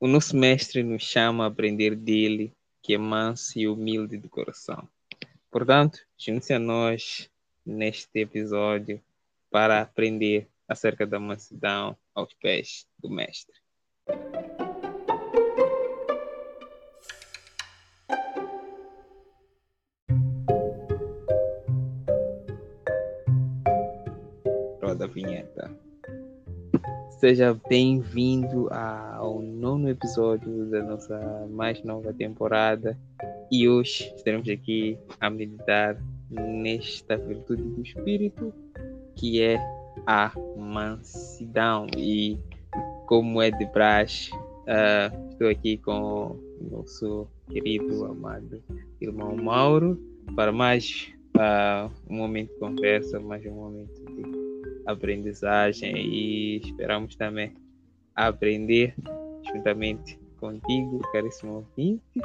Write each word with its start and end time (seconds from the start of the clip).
O 0.00 0.06
nosso 0.06 0.36
mestre 0.36 0.82
nos 0.82 1.02
chama 1.02 1.44
a 1.44 1.46
aprender 1.48 1.96
dele, 1.96 2.54
que 2.82 2.94
é 2.94 2.98
manso 2.98 3.58
e 3.58 3.66
humilde 3.66 4.18
de 4.18 4.28
coração. 4.28 4.88
Portanto, 5.50 5.98
junte-se 6.18 6.52
a 6.52 6.58
nós 6.58 7.30
neste 7.64 8.20
episódio 8.20 9.02
para 9.50 9.80
aprender 9.80 10.48
acerca 10.68 11.06
da 11.06 11.18
mansidão 11.18 11.96
aos 12.14 12.34
pés 12.34 12.86
do 12.98 13.08
mestre. 13.08 13.54
Vinheta. 25.14 25.70
Seja 27.20 27.56
bem-vindo 27.68 28.68
ao 28.70 29.40
nono 29.40 29.88
episódio 29.88 30.66
da 30.66 30.82
nossa 30.82 31.46
mais 31.50 31.82
nova 31.84 32.12
temporada. 32.12 32.98
E 33.50 33.68
hoje 33.68 34.12
estaremos 34.16 34.48
aqui 34.48 34.98
a 35.20 35.30
meditar 35.30 35.96
nesta 36.28 37.16
virtude 37.16 37.62
do 37.62 37.80
Espírito, 37.80 38.52
que 39.14 39.40
é 39.40 39.56
a 40.06 40.32
mansidão. 40.56 41.86
E 41.96 42.36
como 43.06 43.40
é 43.40 43.50
de 43.50 43.66
praxe, 43.66 44.30
uh, 44.34 45.30
estou 45.30 45.48
aqui 45.48 45.78
com 45.78 46.36
o 46.60 46.68
nosso 46.70 47.28
querido, 47.48 48.04
amado 48.04 48.60
irmão 49.00 49.36
Mauro 49.36 49.98
para 50.34 50.50
mais 50.50 51.12
uh, 51.36 51.90
um 52.08 52.16
momento 52.16 52.52
de 52.52 52.58
conversa, 52.58 53.20
mais 53.20 53.44
um 53.46 53.52
momento 53.52 54.03
aprendizagem 54.86 55.96
e 55.96 56.58
esperamos 56.58 57.16
também 57.16 57.54
aprender 58.14 58.94
juntamente 59.52 60.18
contigo, 60.38 61.00
caríssimo 61.12 61.54
ouvinte. 61.54 62.20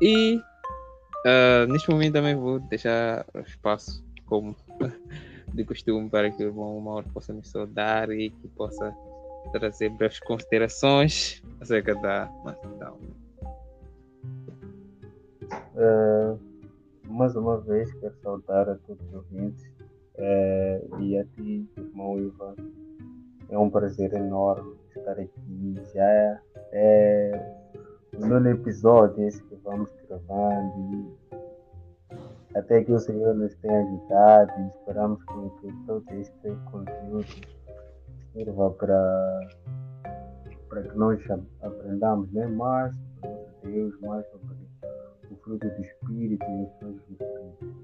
E 0.00 0.36
uh, 0.36 1.70
neste 1.70 1.90
momento 1.90 2.14
também 2.14 2.34
vou 2.34 2.60
deixar 2.60 3.26
espaço, 3.46 4.04
como 4.26 4.56
de 5.54 5.64
costume, 5.64 6.08
para 6.08 6.30
que 6.30 6.42
o 6.44 6.48
irmão 6.48 6.80
Mauro 6.80 7.08
possa 7.12 7.32
me 7.32 7.44
saudar 7.44 8.10
e 8.10 8.30
que 8.30 8.48
possa 8.48 8.94
trazer 9.52 9.90
breves 9.90 10.18
considerações 10.20 11.42
acerca 11.60 11.94
da 11.94 12.30
mansidão. 12.44 12.98
Uh, 15.74 16.38
mais 17.04 17.36
uma 17.36 17.60
vez, 17.60 17.92
quero 17.94 18.14
saudar 18.22 18.68
a 18.68 18.74
todos 18.76 19.06
os 19.06 19.14
ouvintes 19.14 19.75
é, 20.18 20.82
e 21.00 21.18
a 21.18 21.24
ti, 21.24 21.68
irmão 21.76 22.18
Ivan, 22.18 22.54
é 23.50 23.58
um 23.58 23.70
prazer 23.70 24.12
enorme 24.14 24.74
estar 24.96 25.18
aqui. 25.18 25.74
Já 25.94 26.40
é 26.72 27.56
o 28.16 28.26
nono 28.26 28.48
episódio 28.48 29.26
esse 29.26 29.42
que 29.44 29.54
vamos 29.56 29.90
gravando. 30.08 31.16
Até 32.54 32.82
que 32.82 32.92
o 32.92 32.98
Senhor 32.98 33.34
nos 33.34 33.54
tenha 33.56 33.80
ajudado 33.80 34.52
e 34.58 34.66
esperamos 34.68 35.22
que 35.24 35.72
todo 35.86 36.04
este 36.12 36.50
conteúdo 36.70 37.26
sirva 38.32 38.70
para, 38.70 39.40
para 40.68 40.82
que 40.82 40.96
nós 40.96 41.20
aprendamos 41.60 42.32
né, 42.32 42.46
mais 42.46 42.94
sobre 43.20 43.72
Deus, 43.72 44.00
mais 44.00 44.26
sobre 44.30 44.56
o 45.30 45.36
fruto 45.36 45.68
do 45.68 45.82
Espírito 45.82 46.46
e 46.48 46.62
as 46.62 46.78
suas 46.78 46.96
virtudes. 47.08 47.76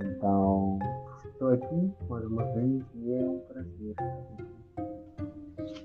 Então, 0.00 0.78
Estou 1.38 1.52
aqui 1.52 1.92
mais 2.08 2.24
uma 2.24 2.44
vez 2.46 2.82
e 2.96 3.12
é 3.12 3.20
um 3.20 3.38
prazer 3.38 3.94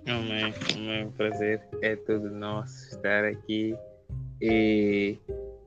Amém, 0.07 0.53
amém. 0.75 1.05
O 1.05 1.11
prazer 1.11 1.61
é 1.83 1.95
todo 1.95 2.31
nosso 2.31 2.89
estar 2.89 3.23
aqui 3.23 3.77
e 4.41 5.15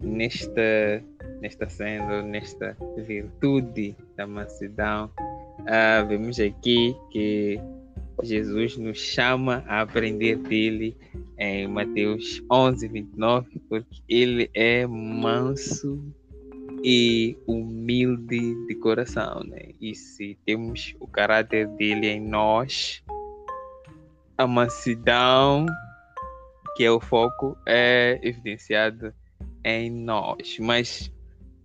nesta, 0.00 1.00
nesta 1.40 1.68
senda, 1.68 2.20
nesta 2.20 2.76
virtude 2.96 3.94
da 4.16 4.26
mansidão, 4.26 5.08
uh, 5.60 6.04
vemos 6.08 6.40
aqui 6.40 6.96
que 7.12 7.60
Jesus 8.24 8.76
nos 8.76 8.98
chama 8.98 9.62
a 9.68 9.82
aprender 9.82 10.34
dele 10.34 10.96
em 11.38 11.68
Mateus 11.68 12.42
11, 12.50 12.88
29, 12.88 13.60
porque 13.68 14.02
ele 14.08 14.50
é 14.52 14.84
manso 14.84 16.12
e 16.88 17.36
humilde 17.48 18.54
de 18.68 18.74
coração, 18.76 19.42
né? 19.42 19.70
E 19.80 19.92
se 19.92 20.38
temos 20.46 20.94
o 21.00 21.08
caráter 21.08 21.66
dele 21.66 22.06
em 22.06 22.20
nós, 22.20 23.02
a 24.38 24.46
mansidão, 24.46 25.66
que 26.76 26.84
é 26.84 26.90
o 26.92 27.00
foco, 27.00 27.58
é 27.66 28.20
evidenciado 28.22 29.12
em 29.64 29.90
nós. 29.90 30.58
Mas 30.60 31.12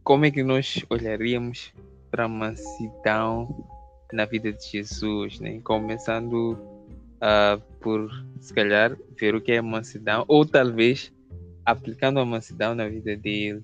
como 0.03 0.25
é 0.25 0.31
que 0.31 0.41
nós 0.41 0.83
olharíamos 0.89 1.71
para 2.09 2.25
a 2.25 2.27
mansidão 2.27 3.63
na 4.11 4.25
vida 4.25 4.51
de 4.51 4.71
Jesus, 4.71 5.39
né? 5.39 5.61
Começando 5.63 6.53
uh, 7.21 7.61
por, 7.79 8.09
se 8.39 8.51
calhar, 8.55 8.97
ver 9.19 9.35
o 9.35 9.41
que 9.41 9.51
é 9.51 9.61
mansidão, 9.61 10.25
ou 10.27 10.47
talvez 10.47 11.13
aplicando 11.63 12.19
a 12.19 12.25
mansidão 12.25 12.73
na 12.73 12.87
vida 12.87 13.15
dele 13.15 13.63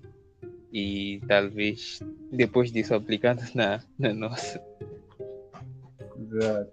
e 0.71 1.21
talvez 1.27 1.99
depois 2.31 2.71
disso 2.71 2.93
aplicando 2.93 3.41
na, 3.55 3.81
na 3.97 4.13
nossa. 4.13 4.61
Exato. 6.19 6.71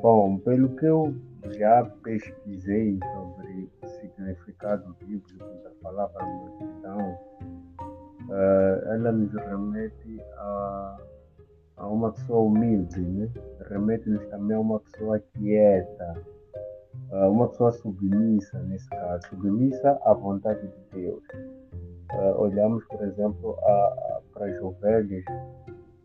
Bom, 0.00 0.38
pelo 0.38 0.68
que 0.76 0.86
eu 0.86 1.14
já 1.58 1.84
pesquisei 2.02 2.98
sobre 3.12 3.70
o 3.82 3.86
significado 3.88 4.96
bíblico 5.00 5.44
da 5.62 5.70
palavra 5.82 6.24
multidão, 6.24 7.18
uh, 8.28 8.88
ela 8.92 9.12
nos 9.12 9.32
remete 9.32 10.20
a, 10.38 10.96
a 11.76 11.88
uma 11.88 12.12
pessoa 12.12 12.40
humilde, 12.40 13.00
né? 13.00 13.28
remete-nos 13.68 14.24
também 14.28 14.56
a 14.56 14.60
uma 14.60 14.80
pessoa 14.80 15.18
quieta, 15.18 16.22
uh, 17.10 17.30
uma 17.30 17.48
pessoa 17.48 17.72
submissa, 17.72 18.58
nesse 18.62 18.88
caso, 18.88 19.28
submissa 19.28 20.00
à 20.04 20.14
vontade 20.14 20.66
de 20.66 20.98
Deus 20.98 21.22
uh, 22.14 22.40
olhamos, 22.40 22.84
por 22.86 23.02
exemplo, 23.02 23.56
para 24.32 24.46
as 24.46 24.62
ovelhas, 24.62 25.24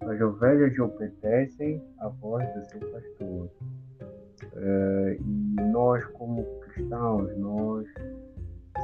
as 0.02 0.22
ovelhas 0.22 0.78
obedecem 0.80 1.82
à 2.00 2.08
voz 2.08 2.48
do 2.54 2.66
seu 2.66 2.80
pastor. 2.92 3.50
Uh, 4.56 5.12
e 5.22 5.56
nós, 5.72 6.04
como 6.14 6.44
cristãos, 6.62 7.38
nós 7.38 7.86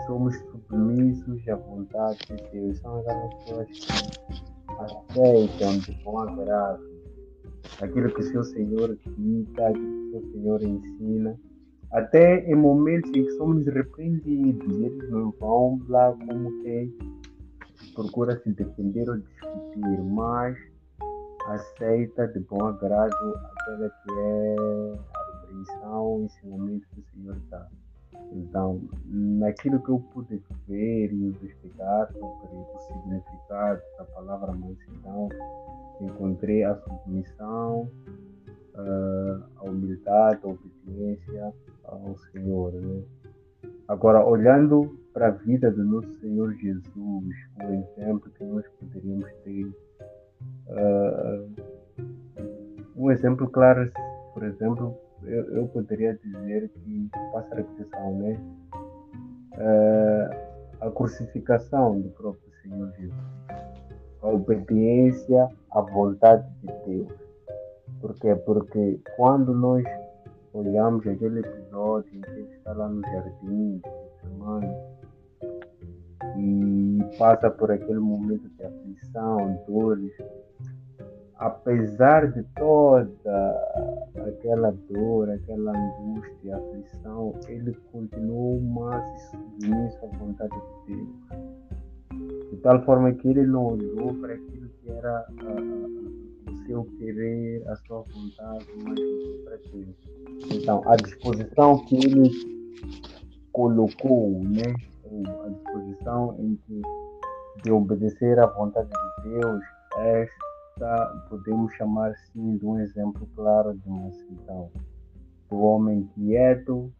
somos 0.06 0.36
submissos 0.36 1.48
à 1.48 1.56
vontade 1.56 2.20
de 2.30 2.52
Deus. 2.52 2.78
São 2.80 3.00
aquelas 3.00 3.34
pessoas 3.36 3.68
que 3.68 4.74
aceitam 4.80 5.78
de 5.80 6.04
bom 6.04 6.20
agrado 6.20 6.96
aquilo 7.82 8.10
que 8.14 8.22
o 8.22 8.24
seu 8.24 8.44
Senhor 8.44 8.98
dita, 9.18 9.68
aquilo 9.68 10.12
que 10.12 10.18
o 10.18 10.22
seu 10.22 10.32
Senhor 10.32 10.62
ensina. 10.62 11.40
Até 11.92 12.46
em 12.50 12.56
momentos 12.56 13.10
em 13.12 13.24
que 13.24 13.32
somos 13.32 13.66
repreendidos, 13.66 14.82
eles 14.82 15.10
não 15.10 15.32
vão 15.40 15.80
lá 15.88 16.12
como 16.12 16.62
quem 16.62 16.94
procura 17.96 18.40
se 18.42 18.52
defender 18.52 19.10
ou 19.10 19.18
discutir, 19.18 20.04
mas 20.04 20.58
aceita 21.48 22.28
de 22.28 22.40
bom 22.42 22.66
agrado 22.66 23.40
aquela 23.54 23.90
que 23.90 24.12
é 24.12 24.56
a 25.14 25.42
repreensão, 25.42 26.16
o 26.16 26.24
ensinamento 26.24 26.86
que 26.94 27.00
o 27.00 27.04
Senhor 27.14 27.38
dá. 27.50 27.68
Então, 28.32 28.82
naquilo 29.06 29.80
que 29.82 29.90
eu 29.90 30.00
pude 30.14 30.42
ver 30.68 31.12
e 31.12 31.28
investigar 31.28 32.12
sobre 32.12 32.58
o 32.58 32.80
significado 32.80 33.82
da 33.98 34.06
palavra 34.06 34.52
mansidão, 34.52 35.30
encontrei 36.02 36.64
a 36.64 36.76
submissão, 36.76 37.90
uh, 38.76 39.44
a 39.58 39.64
humildade, 39.64 40.40
a 40.44 40.48
obediência 40.48 41.54
ao 41.86 42.18
Senhor. 42.32 42.74
Né? 42.74 43.04
Agora, 43.88 44.26
olhando 44.26 44.98
para 45.16 45.28
a 45.30 45.32
vida 45.32 45.72
do 45.72 45.82
nosso 45.86 46.14
Senhor 46.20 46.54
Jesus, 46.56 46.84
o 46.94 47.72
exemplo 47.72 48.30
que 48.32 48.44
nós 48.44 48.66
poderíamos 48.78 49.32
ter, 49.46 49.64
uh, 50.68 51.50
um 52.98 53.10
exemplo 53.10 53.50
claro, 53.50 53.90
por 54.34 54.44
exemplo, 54.44 54.94
eu, 55.24 55.56
eu 55.56 55.68
poderia 55.70 56.20
dizer 56.22 56.70
que, 56.70 57.10
passa 57.32 57.48
a 57.54 57.56
repetição, 57.56 58.18
né? 58.18 58.38
Uh, 59.54 60.86
a 60.86 60.92
crucificação 60.92 62.02
do 62.02 62.10
próprio 62.10 62.52
Senhor 62.62 62.92
Jesus, 63.00 63.16
a 64.22 64.28
obediência 64.28 65.50
à 65.72 65.80
vontade 65.80 66.46
de 66.60 66.68
Deus. 66.86 67.14
Por 68.02 68.14
quê? 68.16 68.36
Porque 68.36 69.00
quando 69.16 69.54
nós 69.54 69.86
olhamos 70.54 71.08
aquele 71.08 71.40
episódio 71.40 72.14
em 72.14 72.20
que 72.20 72.32
ele 72.32 72.54
está 72.58 72.74
lá 72.74 72.90
no 72.90 73.02
jardim, 73.02 73.82
semana, 74.22 74.95
e 76.38 77.18
passa 77.18 77.50
por 77.50 77.72
aquele 77.72 78.00
momento 78.00 78.50
de 78.50 78.64
aflição, 78.64 79.64
dores, 79.68 80.12
apesar 81.38 82.32
de 82.32 82.44
toda 82.56 83.56
aquela 84.28 84.72
dor, 84.90 85.30
aquela 85.30 85.72
angústia, 85.72 86.58
aflição, 86.58 87.34
ele 87.48 87.74
continuou 87.92 88.60
mais 88.62 89.22
submisso 89.30 89.98
à 90.04 90.18
vontade 90.18 90.56
de 90.88 90.96
Deus. 90.96 92.52
De 92.52 92.58
tal 92.58 92.82
forma 92.84 93.12
que 93.14 93.28
ele 93.28 93.46
não 93.46 93.74
olhou 93.74 94.14
para 94.16 94.34
aquilo 94.34 94.70
que 94.70 94.92
era 94.92 95.28
uh, 95.44 96.52
o 96.52 96.66
seu 96.66 96.86
querer, 96.98 97.68
a 97.68 97.76
sua 97.76 98.02
vontade, 98.02 98.66
mas 98.84 99.00
para 99.44 99.58
Deus. 99.72 99.96
Então, 100.52 100.82
a 100.86 100.96
disposição 100.96 101.84
que 101.86 101.96
ele 101.96 102.32
colocou, 103.52 104.42
né? 104.44 104.74
A 105.24 105.50
disposição 105.50 106.36
que 106.68 106.82
de 107.64 107.72
obedecer 107.72 108.38
à 108.40 108.48
vontade 108.48 108.90
de 108.90 109.30
Deus, 109.30 109.64
esta 109.98 111.26
podemos 111.30 111.74
chamar 111.74 112.14
sim 112.16 112.58
de 112.58 112.66
um 112.66 112.80
exemplo 112.80 113.28
claro 113.36 113.74
de 113.74 113.88
uma 113.88 114.12
cidão 114.12 114.70
do 115.50 115.60
homem 115.62 116.10
quieto 116.16 116.92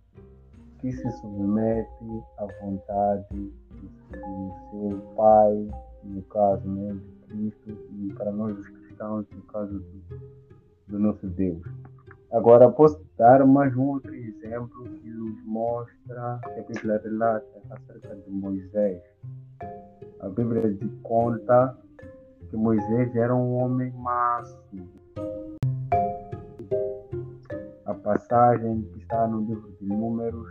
que 0.80 0.92
se 0.92 1.12
submete 1.12 2.24
à 2.38 2.46
vontade 2.62 3.26
do 3.32 4.54
seu 4.72 5.00
Pai, 5.16 5.68
no 6.04 6.22
caso 6.24 6.68
né, 6.68 6.94
de 6.94 7.28
Cristo, 7.28 7.78
e 8.00 8.14
para 8.14 8.32
nós 8.32 8.58
os 8.58 8.68
cristãos, 8.70 9.26
no 9.32 9.42
caso 9.44 9.80
do, 9.80 10.20
do 10.88 11.00
nosso 11.00 11.28
Deus. 11.28 11.62
Agora, 12.32 12.70
posso 12.70 13.00
dar 13.18 13.46
mais 13.46 13.76
um 13.78 13.90
outro 13.90 14.14
exemplo 14.14 14.84
que 14.84 15.10
nos 15.10 15.46
mostra 15.46 16.40
que 16.44 16.60
a 16.60 16.64
Bíblia 16.64 17.02
relata 17.04 17.46
acerca 17.70 18.16
de 18.16 18.30
Moisés. 18.30 19.02
A 20.20 20.30
Bíblia 20.30 20.78
conta 21.04 21.78
que 22.50 22.58
Moisés 22.58 23.16
era 23.16 23.34
um 23.34 23.56
homem 23.56 23.92
manso. 23.92 24.60
A 27.86 27.94
passagem 27.94 28.82
que 28.82 29.00
está 29.00 29.28
no 29.28 29.42
livro 29.42 29.72
de 29.80 29.86
Números 29.86 30.48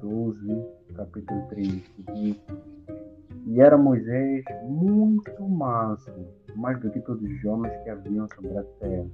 12, 0.00 0.64
capítulo 0.94 1.46
3, 1.48 1.66
diz: 2.14 2.40
E 3.46 3.60
era 3.60 3.76
Moisés 3.76 4.44
muito 4.64 5.42
manso, 5.42 6.12
mais 6.54 6.80
do 6.80 6.90
que 6.90 7.00
todos 7.00 7.22
os 7.22 7.44
homens 7.44 7.76
que 7.82 7.90
haviam 7.90 8.26
sobre 8.28 8.56
a 8.56 8.62
terra. 8.80 9.06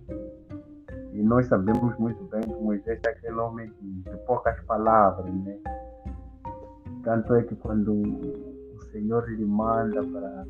E 1.12 1.22
nós 1.22 1.46
sabemos 1.46 1.96
muito 1.98 2.24
bem 2.24 2.40
que 2.40 2.54
Moisés 2.54 3.00
é 3.04 3.10
aquele 3.10 3.34
homem 3.34 3.70
de, 3.80 4.16
poucas 4.26 4.58
palavras, 4.64 5.32
né? 5.32 5.58
Tanto 7.04 7.34
é 7.34 7.42
que 7.42 7.54
quando 7.56 7.92
o 7.92 8.80
Senhor 8.90 9.28
lhe 9.28 9.44
manda 9.44 10.02
para 10.02 10.46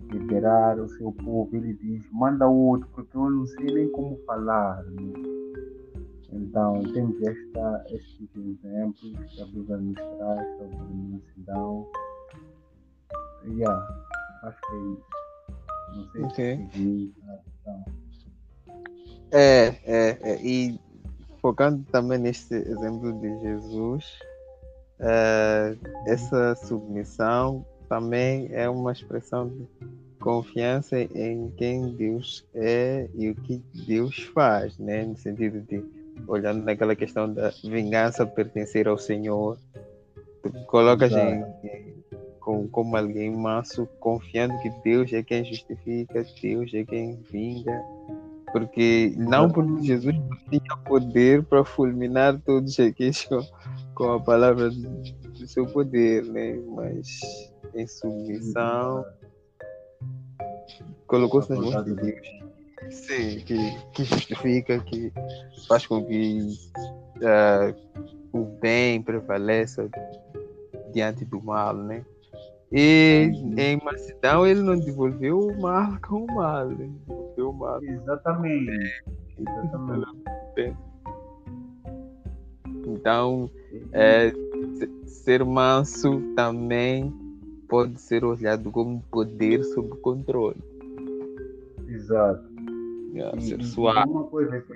liderar 0.00 0.78
o 0.78 0.88
seu 0.88 1.12
povo, 1.12 1.54
ele 1.56 1.74
diz, 1.74 2.04
manda 2.12 2.46
outro, 2.46 2.88
porque 2.94 3.16
eu 3.16 3.30
não 3.30 3.46
sei 3.46 3.66
nem 3.66 3.90
como 3.90 4.16
falar. 4.26 4.84
Né? 4.84 5.12
Então, 6.32 6.82
temos 6.92 7.20
esta, 7.22 7.84
estes 7.88 8.28
exemplos 8.36 9.00
que 9.00 9.42
a 9.42 9.46
Bíblia 9.46 9.76
nos 9.76 9.94
traz 9.94 10.58
sobre 10.58 10.76
a 10.76 10.84
mansidão. 10.84 11.90
Yeah, 13.44 14.04
acho 14.44 14.60
que 14.60 14.74
é 14.74 14.78
isso. 14.78 15.20
Não 15.96 16.10
sei 16.10 16.24
okay. 16.24 16.56
se 16.56 16.72
segui 16.72 17.14
é, 19.32 19.74
é, 19.84 20.18
é, 20.22 20.40
e 20.42 20.80
focando 21.40 21.84
também 21.90 22.18
neste 22.18 22.54
exemplo 22.54 23.12
de 23.20 23.40
Jesus, 23.40 24.18
é, 24.98 25.76
essa 26.06 26.54
submissão 26.56 27.64
também 27.88 28.48
é 28.52 28.68
uma 28.68 28.92
expressão 28.92 29.48
de 29.48 29.66
confiança 30.20 31.00
em 31.00 31.50
quem 31.56 31.94
Deus 31.96 32.46
é 32.54 33.08
e 33.14 33.30
o 33.30 33.34
que 33.34 33.62
Deus 33.86 34.16
faz, 34.34 34.78
né? 34.78 35.04
No 35.04 35.16
sentido 35.16 35.60
de 35.62 35.82
olhando 36.28 36.62
naquela 36.62 36.94
questão 36.94 37.32
da 37.32 37.50
vingança 37.64 38.26
pertencer 38.26 38.86
ao 38.86 38.98
Senhor, 38.98 39.58
tu 40.42 40.52
colocas 40.66 41.12
em, 41.12 41.42
em, 41.64 41.94
com, 42.40 42.68
como 42.68 42.96
alguém 42.96 43.30
manso, 43.30 43.86
confiando 43.98 44.58
que 44.60 44.70
Deus 44.84 45.12
é 45.12 45.22
quem 45.22 45.44
justifica, 45.44 46.24
Deus 46.42 46.72
é 46.74 46.84
quem 46.84 47.16
vinga, 47.30 47.82
porque 48.52 49.14
não 49.16 49.48
porque 49.48 49.84
Jesus 49.84 50.16
tinha 50.48 50.76
poder 50.84 51.44
para 51.44 51.64
fulminar 51.64 52.38
todos 52.40 52.78
aqueles 52.78 53.28
com, 53.94 54.12
a 54.12 54.20
palavra 54.20 54.70
do 54.70 55.46
seu 55.46 55.66
poder, 55.66 56.24
né? 56.24 56.58
Mas 56.74 57.20
em 57.74 57.86
submissão 57.86 59.04
colocou-se 61.06 61.50
nas 61.50 61.60
mãos 61.60 61.84
de 61.84 61.94
Deus. 61.94 62.26
Sim, 62.90 63.40
que, 63.40 63.56
que 63.92 64.04
justifica, 64.04 64.80
que 64.80 65.12
faz 65.68 65.86
com 65.86 66.04
que 66.04 66.48
uh, 67.16 68.08
o 68.32 68.44
bem 68.60 69.02
prevaleça 69.02 69.88
diante 70.92 71.24
do 71.24 71.42
mal, 71.42 71.74
né? 71.74 72.04
E 72.72 73.30
em 73.56 73.76
Macedão 73.84 74.46
ele 74.46 74.62
não 74.62 74.78
devolveu 74.78 75.40
o 75.40 75.60
mal 75.60 75.98
com 76.06 76.24
o 76.24 76.34
mal, 76.34 76.70
ele 76.70 76.92
o 77.50 77.52
mal. 77.52 77.82
Exatamente. 77.82 79.02
Exatamente. 79.38 80.76
Então, 82.86 83.50
é, 83.92 84.32
ser 85.06 85.44
manso 85.44 86.20
também 86.34 87.12
pode 87.68 88.00
ser 88.00 88.24
olhado 88.24 88.70
como 88.70 89.00
poder 89.10 89.62
sob 89.64 89.96
controle. 90.00 90.60
Exato. 91.86 92.42
E, 93.14 93.40
ser 93.40 93.62
suave. 93.62 94.08
Uma 94.10 94.24
coisa 94.24 94.60
que 94.60 94.72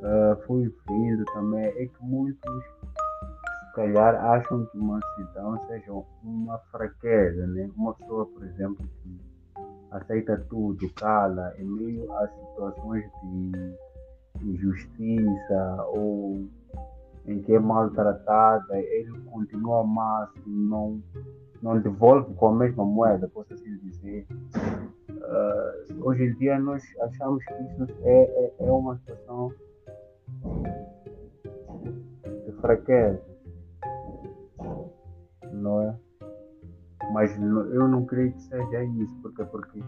uh, 0.00 0.36
fui 0.46 0.72
vendo 0.88 1.24
também 1.32 1.64
é 1.64 1.86
que 1.86 2.02
muitos, 2.02 2.64
se 2.64 3.74
calhar, 3.74 4.14
acham 4.24 4.66
que 4.66 4.78
mansidão 4.78 5.66
seja 5.66 5.92
uma 6.24 6.58
fraqueza, 6.70 7.46
né? 7.46 7.70
Uma 7.76 7.94
pessoa, 7.94 8.26
por 8.26 8.44
exemplo, 8.44 8.86
que 9.02 9.29
aceita 9.90 10.44
tudo, 10.48 10.88
cala, 10.94 11.54
em 11.58 11.64
meio 11.64 12.12
a 12.12 12.28
situações 12.28 13.04
de 13.22 13.74
injustiça 14.42 15.84
ou 15.88 16.48
em 17.26 17.42
que 17.42 17.54
é 17.54 17.58
maltratada, 17.58 18.78
ele 18.78 19.12
continua 19.30 19.84
máximo, 19.84 20.42
não, 20.46 21.02
não 21.62 21.80
devolve 21.80 22.32
com 22.34 22.48
a 22.48 22.54
mesma 22.54 22.84
moeda, 22.84 23.28
posso 23.28 23.52
assim 23.54 23.76
dizer. 23.78 24.26
Uh, 25.10 26.04
hoje 26.06 26.24
em 26.24 26.34
dia 26.36 26.58
nós 26.58 26.82
achamos 27.00 27.44
que 27.44 27.54
isso 27.54 27.86
é, 28.02 28.22
é, 28.22 28.54
é 28.60 28.72
uma 28.72 28.96
situação 28.98 29.52
de 32.46 32.52
fraqueza, 32.60 33.22
não 35.52 35.82
é? 35.82 36.09
Mas 37.20 37.38
eu 37.38 37.86
não 37.86 38.06
creio 38.06 38.32
que 38.32 38.40
seja 38.44 38.82
isso, 38.82 39.14
porque, 39.20 39.44
porque 39.44 39.82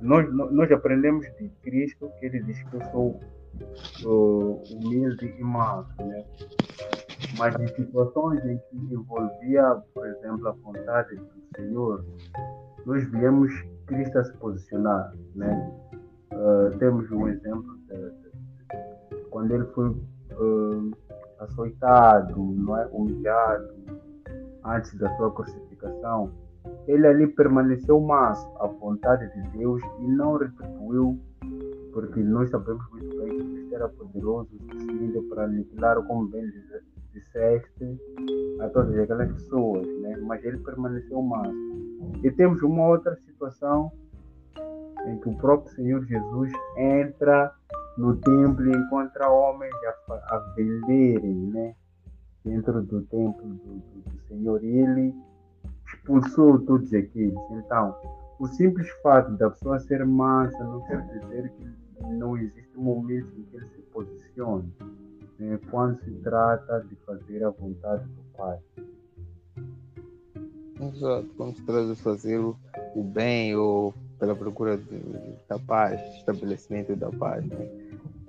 nós, 0.00 0.26
nós 0.32 0.72
aprendemos 0.72 1.26
de 1.36 1.50
Cristo 1.60 2.10
que 2.18 2.24
ele 2.24 2.42
diz 2.42 2.62
que 2.62 2.76
eu 2.76 2.84
sou 2.90 3.20
uh, 4.06 4.62
humilde 4.72 5.26
e 5.26 5.44
manso, 5.44 5.92
né? 5.98 6.24
Mas 7.36 7.54
em 7.60 7.68
situações 7.68 8.42
em 8.46 8.56
que 8.56 8.76
envolvia, 8.94 9.76
por 9.92 10.06
exemplo, 10.06 10.48
a 10.48 10.52
vontade 10.52 11.16
do 11.16 11.24
Senhor, 11.54 12.02
nós 12.86 13.04
viemos 13.10 13.52
Cristo 13.84 14.18
a 14.20 14.24
se 14.24 14.32
posicionar, 14.38 15.12
né? 15.34 15.70
Uh, 16.32 16.78
temos 16.78 17.10
um 17.10 17.28
exemplo 17.28 17.76
de, 17.88 18.10
de, 18.10 19.18
de, 19.18 19.24
quando 19.28 19.54
ele 19.54 19.66
foi 19.66 19.90
uh, 19.90 20.96
açoitado, 21.40 22.42
não 22.42 22.78
é? 22.78 22.86
humilhado, 22.86 23.68
antes 24.64 24.94
da 24.94 25.14
sua 25.18 25.30
crucificação, 25.30 26.32
ele 26.86 27.06
ali 27.06 27.26
permaneceu 27.26 28.00
mais 28.00 28.38
à 28.58 28.66
vontade 28.66 29.32
de 29.34 29.48
Deus 29.56 29.82
e 30.00 30.06
não 30.06 30.36
retribuiu, 30.36 31.18
porque 31.92 32.20
nós 32.20 32.50
sabemos 32.50 32.84
muito 32.90 33.16
bem 33.18 33.38
que 33.38 33.44
Cristo 33.44 33.74
era 33.74 33.88
poderoso 33.88 34.48
o 34.54 34.58
suficiente 34.58 35.20
para 35.28 35.44
aniquilar, 35.44 36.02
como 36.02 36.28
bem 36.28 36.44
disseste, 37.12 38.00
a 38.60 38.68
todas 38.68 38.98
aquelas 38.98 39.32
pessoas, 39.32 39.86
né? 40.00 40.16
mas 40.18 40.44
ele 40.44 40.58
permaneceu 40.58 41.22
mais. 41.22 41.54
E 42.22 42.30
temos 42.30 42.62
uma 42.62 42.88
outra 42.88 43.16
situação 43.26 43.90
em 45.06 45.18
que 45.18 45.28
o 45.28 45.36
próprio 45.36 45.74
Senhor 45.74 46.04
Jesus 46.04 46.52
entra 46.76 47.52
no 47.96 48.16
templo 48.16 48.66
e 48.66 48.76
encontra 48.76 49.30
homens 49.30 49.74
a, 50.08 50.14
a 50.14 50.54
venderem, 50.56 51.34
né? 51.52 51.74
Dentro 52.44 52.82
do 52.82 53.02
templo 53.02 53.46
do, 53.46 53.54
do, 53.54 54.10
do 54.10 54.20
Senhor. 54.28 54.62
E 54.62 54.78
ele 54.78 55.14
expulsou 55.86 56.58
todos 56.60 56.92
aqueles. 56.92 57.34
Então, 57.50 57.94
o 58.38 58.46
simples 58.48 58.88
fato 59.02 59.30
da 59.32 59.50
pessoa 59.50 59.78
ser 59.78 60.04
mansa 60.04 60.62
não 60.64 60.80
quer 60.82 61.00
dizer 61.02 61.50
que 61.52 62.04
não 62.12 62.36
existe 62.36 62.76
um 62.76 62.82
momento 62.82 63.28
em 63.38 63.42
que 63.44 63.56
ele 63.56 63.68
se 63.68 63.82
posicione. 63.92 64.72
Né? 65.38 65.58
Quando 65.70 65.98
se 66.00 66.10
trata 66.22 66.80
de 66.88 66.96
fazer 67.06 67.44
a 67.44 67.50
vontade 67.50 68.04
do 68.04 68.22
Pai. 68.36 68.58
Exato, 70.80 71.28
quando 71.36 71.56
se 71.56 71.62
trata 71.62 71.86
de 71.86 72.02
fazer 72.02 72.38
o, 72.38 72.56
o 72.94 73.02
bem 73.02 73.54
ou 73.54 73.94
pela 74.18 74.34
procura 74.34 74.76
de, 74.76 75.00
da 75.48 75.58
paz, 75.58 76.00
estabelecimento 76.16 76.96
da 76.96 77.10
paz. 77.10 77.44
Né? 77.46 77.68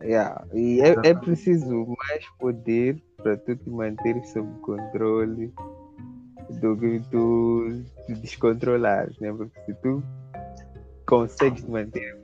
Yeah. 0.02 0.46
E 0.54 0.82
é, 0.82 0.96
é 1.04 1.14
preciso 1.14 1.88
mais 1.98 2.26
poder 2.38 3.02
para 3.18 3.36
tu 3.38 3.56
te 3.56 3.70
manter 3.70 4.24
sob 4.26 4.48
controle 4.62 5.52
do 6.50 6.78
que 6.78 7.02
tu 7.12 7.84
te 8.06 8.14
descontrolares, 8.16 9.18
né? 9.20 9.34
Porque 9.34 9.60
se 9.66 9.74
tu 9.76 10.04
consegues 11.06 11.64
te 11.64 11.70
manter 11.70 12.18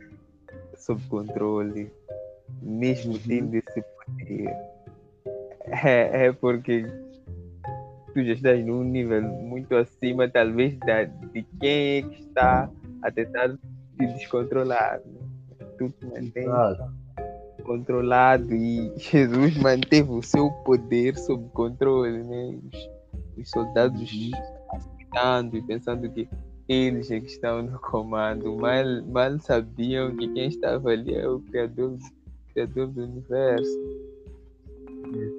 sob 0.78 1.01
controle, 1.10 1.92
mesmo 2.62 3.13
uhum. 3.13 3.20
tendo 3.28 3.56
esse 3.56 3.82
poder, 3.82 4.56
é, 5.84 6.25
é 6.25 6.32
porque 6.34 6.86
tu 8.13 8.24
já 8.24 8.34
estás 8.34 8.66
num 8.66 8.84
nível 8.84 9.22
muito 9.22 9.75
acima, 9.75 10.28
talvez, 10.30 10.78
da, 10.80 11.04
de 11.04 11.44
quem 11.60 11.98
é 11.98 12.01
que 12.01 12.22
está 12.22 12.70
a 13.01 13.12
tentar 13.12 13.50
te 13.98 14.08
descontrolar. 14.13 15.00
Né? 15.06 15.22
Tu 15.78 15.90
te 15.90 16.06
mantens 16.06 16.50
controlado 17.63 18.54
e 18.54 18.92
Jesus 18.98 19.58
manteve 19.58 20.10
o 20.10 20.22
seu 20.22 20.50
poder 20.66 21.18
sob 21.18 21.48
controle. 21.54 22.24
Né? 22.24 22.60
Os, 23.41 23.48
os 23.48 23.50
soldados 23.50 24.31
aceitando 24.71 25.57
e 25.57 25.62
pensando 25.62 26.10
que 26.10 26.29
eles 26.67 27.12
é 27.12 27.19
que 27.19 27.27
estão 27.27 27.62
no 27.63 27.79
comando, 27.79 28.55
mal, 28.55 28.86
mal 29.07 29.39
sabiam 29.39 30.15
que 30.15 30.27
quem 30.29 30.48
estava 30.48 30.89
ali 30.89 31.13
é 31.13 31.27
o 31.27 31.39
Criador, 31.39 31.98
criador 32.53 32.88
do 32.88 33.03
universo 33.03 34.01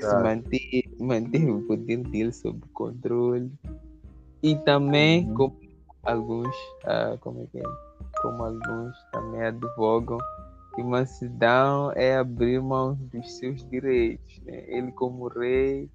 se 0.00 0.22
manter, 0.22 0.84
manter 1.00 1.50
o 1.50 1.62
poder 1.62 1.98
dele 1.98 2.32
sob 2.32 2.60
controle 2.72 3.50
e 4.42 4.56
também 4.56 5.26
uhum. 5.28 5.34
como 5.34 5.56
alguns 6.02 6.56
uh, 6.84 7.16
como 7.20 7.42
é 7.42 7.46
que 7.46 7.58
é? 7.58 7.62
como 8.20 8.44
alguns 8.44 8.96
também 9.12 9.42
advogam 9.42 10.18
que 10.74 10.82
mansidão 10.82 11.92
é 11.92 12.16
abrir 12.16 12.60
mão 12.60 12.94
dos 13.12 13.38
seus 13.38 13.64
direitos 13.70 14.40
né? 14.44 14.64
ele 14.66 14.92
como 14.92 15.28
rei 15.28 15.88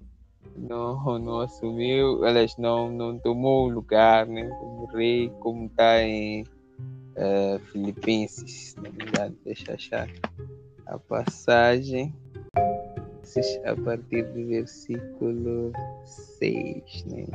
não, 0.56 1.18
não 1.18 1.40
assumiu 1.40 2.24
aliás 2.24 2.56
não, 2.56 2.90
não 2.90 3.18
tomou 3.18 3.68
lugar 3.68 4.26
né? 4.26 4.48
como 4.60 4.86
rei 4.86 5.30
como 5.40 5.66
está 5.66 6.02
em 6.02 6.42
uh, 6.42 7.58
Filipenses 7.72 8.74
na 8.76 8.90
verdade 8.90 9.34
deixa 9.44 9.74
achar 9.74 10.08
a 10.86 10.98
passagem 10.98 12.14
a 13.64 13.76
partir 13.76 14.22
do 14.32 14.46
versículo 14.46 15.72
6, 16.38 17.04
né? 17.04 17.26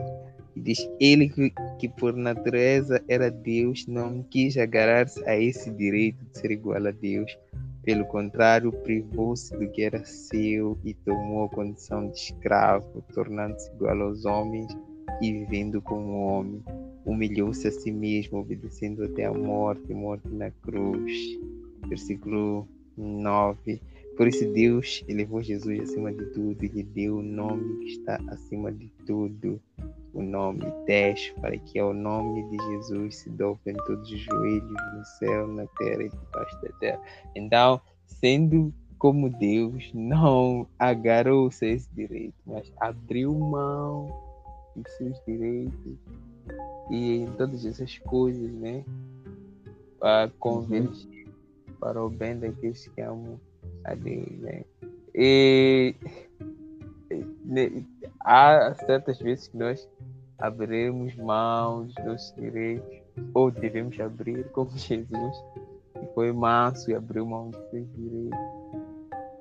Diz: 0.55 0.89
Ele 1.00 1.29
que, 1.29 1.53
que 1.79 1.89
por 1.89 2.15
natureza 2.15 3.03
era 3.07 3.29
Deus 3.29 3.86
não 3.88 4.24
quis 4.24 4.57
agarrar-se 4.57 5.24
a 5.27 5.38
esse 5.38 5.69
direito 5.72 6.24
de 6.25 6.39
ser 6.39 6.51
igual 6.51 6.86
a 6.86 6.91
Deus. 6.91 7.38
Pelo 7.83 8.05
contrário, 8.05 8.71
privou-se 8.71 9.55
do 9.57 9.69
que 9.69 9.81
era 9.81 10.03
seu 10.05 10.77
e 10.83 10.93
tomou 10.93 11.45
a 11.45 11.49
condição 11.49 12.09
de 12.09 12.17
escravo, 12.17 13.03
tornando-se 13.13 13.69
igual 13.71 14.01
aos 14.01 14.25
homens 14.25 14.67
e 15.21 15.31
vivendo 15.31 15.81
como 15.81 16.25
homem. 16.25 16.63
Humilhou-se 17.05 17.67
a 17.67 17.71
si 17.71 17.91
mesmo, 17.91 18.39
obedecendo 18.39 19.03
até 19.03 19.25
a 19.25 19.33
morte 19.33 19.93
morte 19.93 20.29
na 20.29 20.49
cruz. 20.49 21.11
Versículo 21.89 22.67
9 22.95 23.81
por 24.15 24.27
isso 24.27 24.45
Deus 24.53 25.03
elevou 25.07 25.41
Jesus 25.41 25.79
acima 25.79 26.13
de 26.13 26.23
tudo 26.27 26.63
e 26.63 26.67
lhe 26.67 26.83
deu 26.83 27.17
o 27.17 27.23
nome 27.23 27.79
que 27.79 27.93
está 27.93 28.21
acima 28.27 28.71
de 28.71 28.87
tudo, 29.07 29.59
o 30.13 30.22
nome 30.22 30.63
10, 30.86 31.32
para 31.41 31.58
que 31.58 31.79
ao 31.79 31.93
nome 31.93 32.43
de 32.50 32.58
Jesus 32.65 33.17
se 33.17 33.29
dobrem 33.32 33.75
todos 33.86 34.10
os 34.12 34.20
joelhos 34.20 34.93
no 34.96 35.05
céu, 35.20 35.48
na 35.48 35.65
terra 35.77 36.03
e 36.03 36.10
debaixo 36.10 36.62
da 36.62 36.70
terra. 36.79 37.01
Então, 37.36 37.82
sendo 38.05 38.74
como 38.98 39.29
Deus, 39.29 39.91
não 39.93 40.67
agarrou-se 40.79 41.65
a 41.65 41.70
esse 41.70 41.93
direito, 41.93 42.36
mas 42.46 42.72
abriu 42.79 43.34
mão 43.34 44.08
dos 44.75 44.89
seus 44.93 45.20
direitos 45.25 45.98
e 46.89 47.17
em 47.17 47.27
todas 47.34 47.65
essas 47.65 47.98
coisas, 48.00 48.51
né? 48.53 48.86
Para 50.00 50.32
convergir 50.39 51.27
uhum. 51.27 51.74
para 51.79 52.03
o 52.03 52.10
bem 52.10 52.38
daqueles 52.39 52.88
que 52.88 53.01
amam 53.01 53.39
ali, 53.84 54.38
né? 54.39 54.63
E 55.13 55.96
há 58.21 58.73
certas 58.85 59.19
vezes 59.19 59.47
que 59.47 59.57
nós 59.57 59.89
abriremos 60.38 61.15
mão 61.15 61.85
dos 61.85 61.95
nossos 62.05 62.35
direitos, 62.35 63.01
ou 63.33 63.51
devemos 63.51 64.00
abrir, 64.00 64.43
como 64.51 64.69
Jesus, 64.71 65.43
que 65.93 66.05
foi 66.13 66.31
manso 66.31 66.91
e 66.91 66.95
abriu 66.95 67.25
mão 67.25 67.50
dos 67.50 67.69
seus 67.69 67.88
direitos 67.93 68.39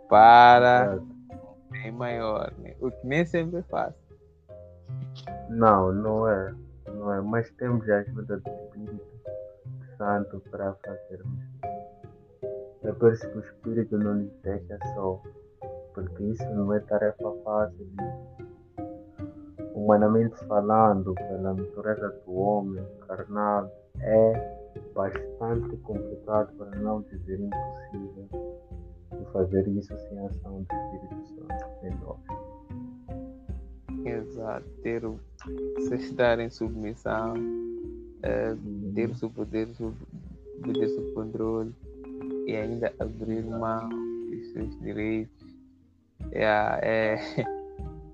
para 0.09 0.99
um 1.00 1.71
bem 1.71 1.90
maior, 1.90 2.52
né? 2.59 2.75
o 2.80 2.90
que 2.90 3.06
nem 3.06 3.25
sempre 3.25 3.61
é 3.61 3.62
fácil. 3.62 4.00
Não, 5.49 5.92
não 5.92 6.28
é. 6.28 6.54
Não 6.87 7.12
é, 7.12 7.21
mas 7.21 7.50
temos 7.52 7.88
a 7.88 7.99
ajuda 7.99 8.38
do 8.38 8.50
Espírito 8.50 9.06
Santo 9.97 10.42
para 10.50 10.75
fazermos 10.75 11.52
é 12.85 12.92
por 12.92 13.12
isso 13.12 13.28
que 13.30 13.38
o 13.38 13.40
Espírito 13.40 13.97
não 13.97 14.14
nos 14.14 14.32
deixa 14.42 14.76
só, 14.94 15.23
porque 15.94 16.22
isso 16.25 16.44
não 16.50 16.72
é 16.75 16.80
tarefa 16.80 17.32
fácil. 17.44 17.87
Humanamente 19.75 20.37
falando, 20.46 21.14
pela 21.14 21.54
natureza 21.54 22.08
do 22.25 22.34
homem 22.34 22.84
carnal, 23.06 23.70
é 24.00 24.62
bastante 24.94 25.76
complicado, 25.78 26.52
para 26.56 26.78
não 26.78 27.02
dizer 27.02 27.40
impossível, 27.40 28.28
de 29.18 29.25
fazer 29.32 29.66
isso 29.68 29.94
sem 30.08 30.18
a 30.18 30.26
ação 30.26 30.62
do 30.62 30.75
Espírito 30.75 31.26
Santo 31.28 31.66
em 31.82 31.90
nós. 32.00 32.18
Exato, 34.04 34.66
ter 34.82 35.04
o, 35.04 35.18
se 35.78 35.94
estar 35.94 36.38
em 36.40 36.50
submissão, 36.50 37.34
é, 38.22 38.54
ter 38.94 39.11
o 39.11 39.14
seu 39.14 39.30
poder, 39.30 39.68
poder 40.62 40.88
sob 40.88 41.12
controle 41.12 41.75
e 42.46 42.56
ainda 42.56 42.92
abrir 42.99 43.44
mão 43.44 43.88
dos 43.88 44.52
seus 44.52 44.78
direitos 44.80 45.41
é, 46.32 46.44
é, 46.82 47.44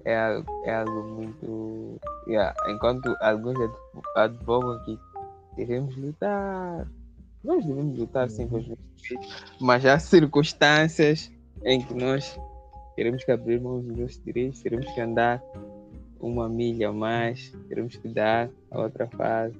é, 0.04 0.42
é 0.64 0.74
algo 0.74 1.02
muito. 1.04 2.00
Yeah, 2.26 2.54
enquanto 2.68 3.16
alguns 3.20 3.56
advogam 4.16 4.78
que 4.84 4.98
devemos 5.56 5.96
lutar, 5.96 6.86
nós 7.42 7.64
devemos 7.64 7.98
lutar 7.98 8.28
sim 8.28 8.46
com 8.48 8.58
os 8.58 8.68
nossos 8.68 8.84
direitos, 8.96 9.56
mas 9.60 9.86
há 9.86 9.98
circunstâncias 9.98 11.32
em 11.64 11.80
que 11.80 11.94
nós 11.94 12.38
queremos 12.94 13.24
que 13.24 13.32
abrir 13.32 13.60
mão 13.60 13.80
dos 13.80 13.96
nossos 13.96 14.22
direitos, 14.22 14.60
teremos 14.60 14.90
que 14.92 15.00
andar 15.00 15.42
uma 16.20 16.48
milha 16.48 16.88
a 16.88 16.92
mais, 16.92 17.52
teremos 17.68 17.96
que 17.96 18.08
dar 18.08 18.50
a 18.70 18.80
outra 18.80 19.06
fase. 19.06 19.56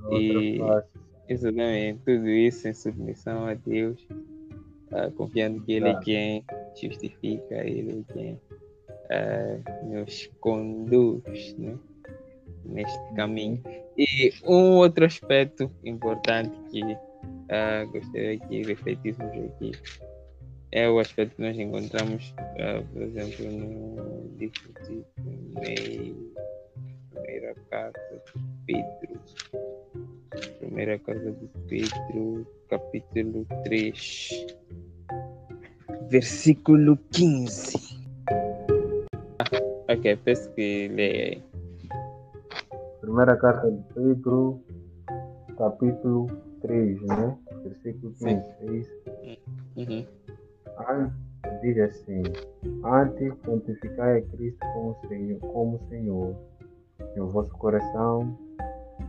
A 0.00 0.04
outra 0.04 0.18
e 0.18 0.58
fase. 0.58 0.86
Exatamente, 1.28 2.00
tudo 2.04 2.28
isso 2.28 2.66
em 2.66 2.74
submissão 2.74 3.46
a 3.46 3.54
Deus, 3.54 4.04
uh, 4.92 5.10
confiando 5.12 5.60
que 5.62 5.72
Ele 5.72 5.88
é 5.88 6.00
quem 6.00 6.44
justifica, 6.80 7.54
Ele 7.56 8.04
é 8.08 8.12
quem 8.12 8.34
uh, 8.34 9.86
nos 9.88 10.30
conduz 10.40 11.54
né, 11.58 11.76
neste 12.64 13.14
caminho. 13.14 13.62
E 13.96 14.32
um 14.44 14.76
outro 14.76 15.04
aspecto 15.04 15.70
importante 15.84 16.56
que 16.70 16.82
uh, 16.82 17.90
gostaria 17.92 18.38
que 18.38 18.62
refletíssemos 18.62 19.32
aqui 19.32 19.72
é 20.72 20.88
o 20.88 21.00
aspecto 21.00 21.34
que 21.34 21.42
nós 21.42 21.58
encontramos, 21.58 22.32
por 22.92 23.02
exemplo, 23.02 23.44
no 23.50 24.38
livro 24.38 24.72
de 24.86 25.04
primeira 27.24 27.54
carta 27.68 28.22
de 28.24 28.42
Pedro. 28.66 29.20
Primeira 30.60 30.96
carta 31.00 31.32
de 31.32 31.48
Pedro, 31.68 32.46
capítulo 32.68 33.44
3, 33.64 34.59
versículo 36.10 36.98
15. 37.12 38.00
Ok, 39.88 40.16
peço 40.24 40.50
que 40.54 40.88
leia 40.88 41.24
aí. 41.24 41.42
Primeira 43.00 43.36
carta 43.36 43.70
de 43.70 43.82
Pedro, 43.94 44.60
capítulo 45.56 46.26
3, 46.62 47.00
né? 47.02 47.38
Versículo 47.62 48.12
15. 48.14 48.26
É 48.26 48.72
isso? 48.72 48.92
Uhum. 49.76 50.06
diz 51.62 51.78
assim: 51.78 52.22
Antes, 52.84 53.32
santificai 53.44 54.18
a 54.18 54.22
Cristo 54.22 54.58
como 54.72 54.96
Senhor, 55.08 55.40
como 55.40 55.80
Senhor 55.88 56.36
em 57.16 57.20
vosso 57.20 57.50
coração 57.52 58.36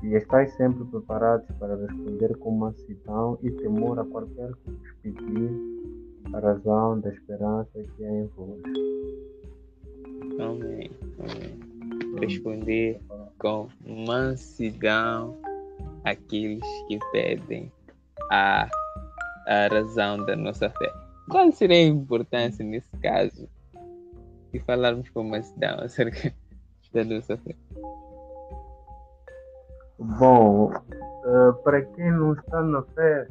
e 0.01 0.15
estáis 0.15 0.53
sempre 0.53 0.83
preparados 0.85 1.47
para 1.59 1.75
responder 1.75 2.35
com 2.37 2.51
mansidão 2.51 3.37
e 3.43 3.51
temor 3.51 3.99
a 3.99 4.05
qualquer 4.05 4.51
que 4.63 4.71
vos 4.71 4.91
pedir 5.01 5.51
a 6.33 6.39
razão 6.39 6.99
da 6.99 7.09
esperança 7.09 7.71
que 7.73 8.05
há 8.05 8.09
em 8.09 8.27
vós. 8.35 8.61
Amém. 10.39 10.91
Amém. 11.19 12.19
responder 12.19 12.99
com 13.37 13.67
mansidão 13.85 15.37
aqueles 16.03 16.63
que 16.87 16.99
pedem 17.11 17.71
a, 18.31 18.67
a 19.47 19.67
razão 19.67 20.17
da 20.25 20.35
nossa 20.35 20.69
fé. 20.69 20.93
Qual 21.29 21.51
seria 21.51 21.77
a 21.77 21.87
importância 21.87 22.63
nesse 22.63 22.95
caso 22.97 23.47
de 24.51 24.59
falarmos 24.59 25.09
com 25.09 25.23
mansidão 25.23 25.79
acerca 25.79 26.33
da 26.93 27.03
nossa 27.03 27.37
fé? 27.37 27.55
Bom, 29.99 30.71
uh, 30.73 31.53
para 31.63 31.83
quem 31.83 32.11
não 32.11 32.33
está 32.33 32.61
na 32.63 32.81
fé, 32.81 33.27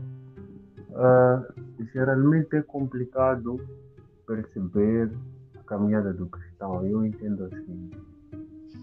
uh, 1.01 1.85
geralmente 1.93 2.57
é 2.57 2.63
complicado 2.63 3.59
perceber 4.27 5.11
a 5.59 5.63
caminhada 5.65 6.13
do 6.13 6.27
cristão. 6.27 6.87
Eu 6.87 7.05
entendo 7.05 7.45
assim. 7.45 7.91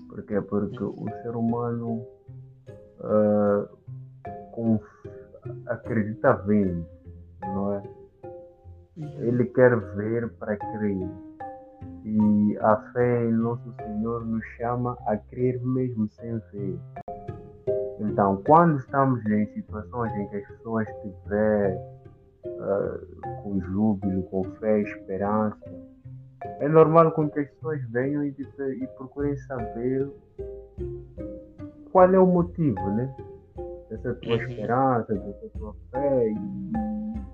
Porque, 0.10 0.42
porque 0.42 0.84
o 0.84 1.06
ser 1.22 1.36
humano 1.36 2.06
uh, 3.00 3.68
com, 4.52 4.80
acredita 5.68 6.34
vendo, 6.34 6.86
não 7.44 7.74
é? 7.74 7.84
Ele 9.20 9.46
quer 9.46 9.80
ver 9.96 10.28
para 10.34 10.58
crer. 10.58 11.08
E 12.04 12.58
a 12.62 12.78
fé 12.94 13.26
em 13.26 13.34
Nosso 13.34 13.72
Senhor 13.76 14.26
nos 14.26 14.44
chama 14.58 14.98
a 15.06 15.16
crer 15.18 15.62
mesmo 15.64 16.10
sem 16.10 16.40
ver. 16.52 16.80
Então, 18.00 18.42
quando 18.48 18.80
estamos 18.80 19.24
em 19.26 19.46
situações 19.54 20.12
em 20.14 20.28
que 20.30 20.38
as 20.38 20.48
pessoas 20.48 20.88
estiverem 20.88 21.97
uh, 22.58 23.42
com 23.44 23.60
júbilo, 23.62 24.24
com 24.24 24.44
fé, 24.56 24.82
esperança, 24.82 25.58
é 26.60 26.68
normal 26.68 27.12
com 27.12 27.30
que 27.30 27.40
as 27.40 27.50
pessoas 27.52 27.82
venham 27.90 28.24
e, 28.24 28.30
e 28.30 28.88
procurem 28.96 29.36
saber 29.38 30.10
qual 31.92 32.14
é 32.14 32.20
o 32.20 32.26
motivo, 32.26 32.80
né? 32.92 33.14
Dessa 33.90 34.14
tua 34.16 34.36
uhum. 34.36 34.42
esperança, 34.42 35.16
dessa 35.16 35.50
tua 35.58 35.76
fé. 35.92 36.30
E 36.30 36.38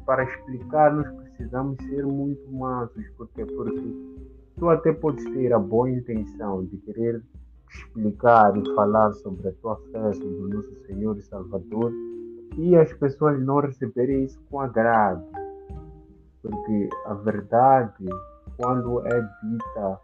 para 0.06 0.24
explicar, 0.24 0.94
nós 0.94 1.10
precisamos 1.16 1.78
ser 1.86 2.06
muito 2.06 2.52
mansos. 2.52 3.06
Porque, 3.18 3.46
porque 3.46 3.94
tu 4.58 4.70
até 4.70 4.94
podes 4.94 5.24
ter 5.32 5.52
a 5.54 5.60
boa 5.60 5.90
intenção 5.90 6.66
de 6.66 6.78
querer 6.78 7.22
explicar 7.70 8.56
e 8.56 8.76
falar 8.76 9.12
sobre 9.14 9.50
a 9.50 9.52
tua 9.54 9.76
fé, 9.92 10.14
sobre 10.14 10.36
o 10.36 10.48
nosso 10.48 10.86
Senhor 10.86 11.18
e 11.18 11.22
Salvador, 11.24 11.92
e 12.58 12.76
as 12.76 12.92
pessoas 12.94 13.40
não 13.42 13.60
receberem 13.60 14.24
isso 14.24 14.40
com 14.50 14.60
agrado. 14.60 15.24
Porque 16.42 16.90
a 17.06 17.14
verdade, 17.14 18.06
quando 18.58 19.06
é 19.08 19.22
dita, 19.44 20.00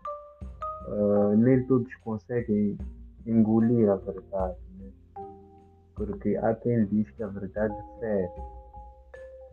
uh, 0.87 1.35
nem 1.37 1.65
todos 1.65 1.93
conseguem 1.97 2.77
engolir 3.25 3.89
a 3.89 3.95
verdade. 3.95 4.57
Né? 4.79 4.91
Porque 5.95 6.35
há 6.37 6.53
quem 6.55 6.85
diz 6.85 7.09
que 7.11 7.23
a 7.23 7.27
verdade 7.27 7.75
fere. 7.99 8.31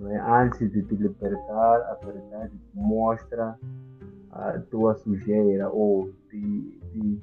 É? 0.08 0.18
Antes 0.20 0.70
de 0.70 0.82
te 0.82 0.94
libertar, 0.94 1.80
a 1.90 1.98
verdade 2.04 2.52
mostra 2.74 3.58
a 4.30 4.58
tua 4.70 4.94
sujeira 4.96 5.70
ou 5.70 6.12
te, 6.28 6.80
te 6.92 7.20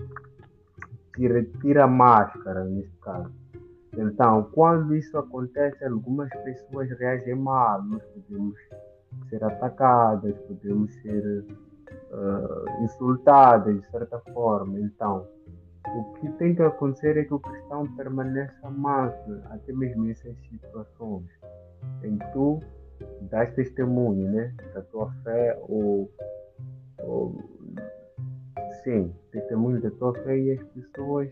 tira, 1.15 1.43
tira 1.61 1.83
a 1.83 1.87
máscara, 1.87 2.63
nesse 2.65 2.95
caso. 2.97 3.42
Então, 3.95 4.49
quando 4.53 4.95
isso 4.95 5.17
acontece, 5.17 5.83
algumas 5.85 6.29
pessoas 6.43 6.89
reagem 6.97 7.35
mal. 7.35 7.83
Nós 7.83 8.03
podemos 8.05 8.57
ser 9.29 9.43
atacadas, 9.43 10.35
podemos 10.47 10.93
ser 11.01 11.45
uh, 12.11 12.83
insultadas 12.83 13.79
de 13.79 13.91
certa 13.91 14.19
forma. 14.33 14.79
Então, 14.79 15.27
o 15.87 16.13
que 16.13 16.31
tem 16.33 16.55
que 16.55 16.63
acontecer 16.63 17.17
é 17.17 17.23
que 17.23 17.33
o 17.33 17.39
cristão 17.39 17.85
permaneça 17.95 18.69
manso, 18.69 19.41
até 19.51 19.71
mesmo 19.73 20.05
nessas 20.05 20.35
situações 20.49 21.27
em 22.03 22.17
que 22.17 22.31
tu 22.31 22.59
dás 23.29 23.53
testemunho 23.53 24.31
né, 24.31 24.53
da 24.73 24.81
tua 24.81 25.11
fé 25.23 25.59
ou, 25.67 26.09
ou 26.99 27.35
sim, 28.83 29.13
testemunho 29.31 29.81
da 29.81 29.91
tua 29.91 30.13
fé 30.23 30.37
e 30.37 30.51
as 30.51 30.63
pessoas 30.69 31.29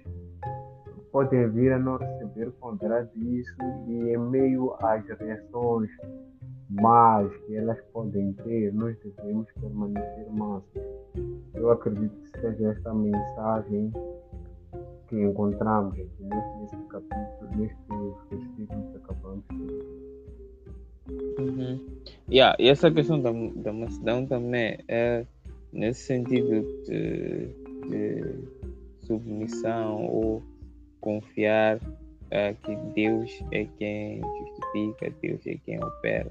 podem 1.11 1.49
vir 1.49 1.73
a 1.73 1.79
não 1.79 1.97
receber 1.97 2.51
contra 2.59 3.03
disso 3.15 3.55
e 3.87 4.13
em 4.13 4.17
meio 4.17 4.73
às 4.79 5.05
reações 5.19 5.89
más 6.69 7.29
que 7.45 7.55
elas 7.55 7.79
podem 7.91 8.33
ter, 8.33 8.73
nós 8.73 8.95
devemos 9.03 9.47
permanecer 9.59 10.31
mansos. 10.31 10.81
Eu 11.53 11.71
acredito 11.71 12.15
que 12.15 12.39
seja 12.39 12.71
esta 12.71 12.93
mensagem 12.93 13.91
que 15.07 15.21
encontramos 15.21 15.93
aqui 15.93 16.23
neste, 16.23 16.57
neste 16.61 16.87
capítulo, 16.87 17.57
neste 17.57 17.77
versículo 18.29 18.91
que 18.91 18.97
acabamos 18.97 19.43
de 19.49 19.57
ler. 19.57 20.11
Uhum. 21.39 21.79
Yeah, 22.29 22.55
e 22.57 22.69
essa 22.69 22.89
questão 22.89 23.19
da, 23.19 23.31
da 23.31 23.73
mansidão 23.73 24.25
também 24.25 24.79
é 24.87 25.25
nesse 25.73 26.03
sentido 26.03 26.61
de, 26.85 27.47
de 27.89 28.47
submissão 29.01 30.05
ou 30.05 30.41
confiar 31.01 31.77
uh, 31.77 32.55
que 32.63 32.75
Deus 32.93 33.43
é 33.51 33.65
quem 33.77 34.21
justifica, 34.21 35.13
Deus 35.21 35.45
é 35.45 35.55
quem 35.65 35.83
opera. 35.83 36.29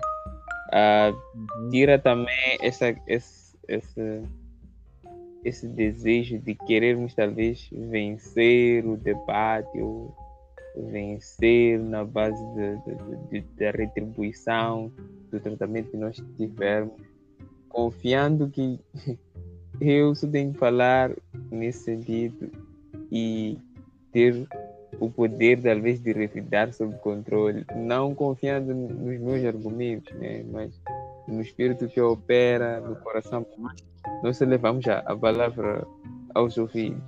Uh. 0.69 1.71
Tira 1.71 1.99
também 1.99 2.59
essa, 2.61 2.95
esse, 3.07 3.57
esse, 3.69 4.23
esse 5.45 5.69
desejo 5.69 6.39
de 6.39 6.55
querermos 6.55 7.15
talvez 7.15 7.69
vencer 7.73 8.87
o 8.87 8.97
debate 8.97 9.81
ou 9.81 10.15
vencer 10.77 11.79
na 11.79 12.05
base 12.05 12.43
da 13.59 13.71
retribuição 13.73 14.93
do 15.31 15.41
tratamento 15.41 15.91
que 15.91 15.97
nós 15.97 16.23
tivermos, 16.37 16.95
confiando 17.69 18.49
que 18.49 18.79
eu 19.81 20.15
só 20.15 20.29
tenho 20.29 20.53
que 20.53 20.59
falar 20.59 21.11
nesse 21.51 21.85
sentido 21.85 22.51
e 23.11 23.59
ter 24.13 24.47
o 24.99 25.11
poder 25.11 25.63
talvez 25.63 26.01
de 26.01 26.13
revidar 26.13 26.73
sob 26.73 26.95
controle, 26.99 27.65
não 27.75 28.15
confiando 28.15 28.75
nos 28.75 29.21
meus 29.21 29.45
argumentos, 29.45 30.13
né? 30.19 30.45
mas 30.51 30.81
no 31.29 31.41
espírito 31.41 31.89
que 31.89 32.01
opera 32.01 32.81
no 32.81 32.97
coração. 32.97 33.47
Nós 34.23 34.41
levamos 34.41 34.87
a, 34.89 34.99
a 34.99 35.17
palavra 35.17 35.87
aos 36.35 36.59
ouvidos. 36.59 37.03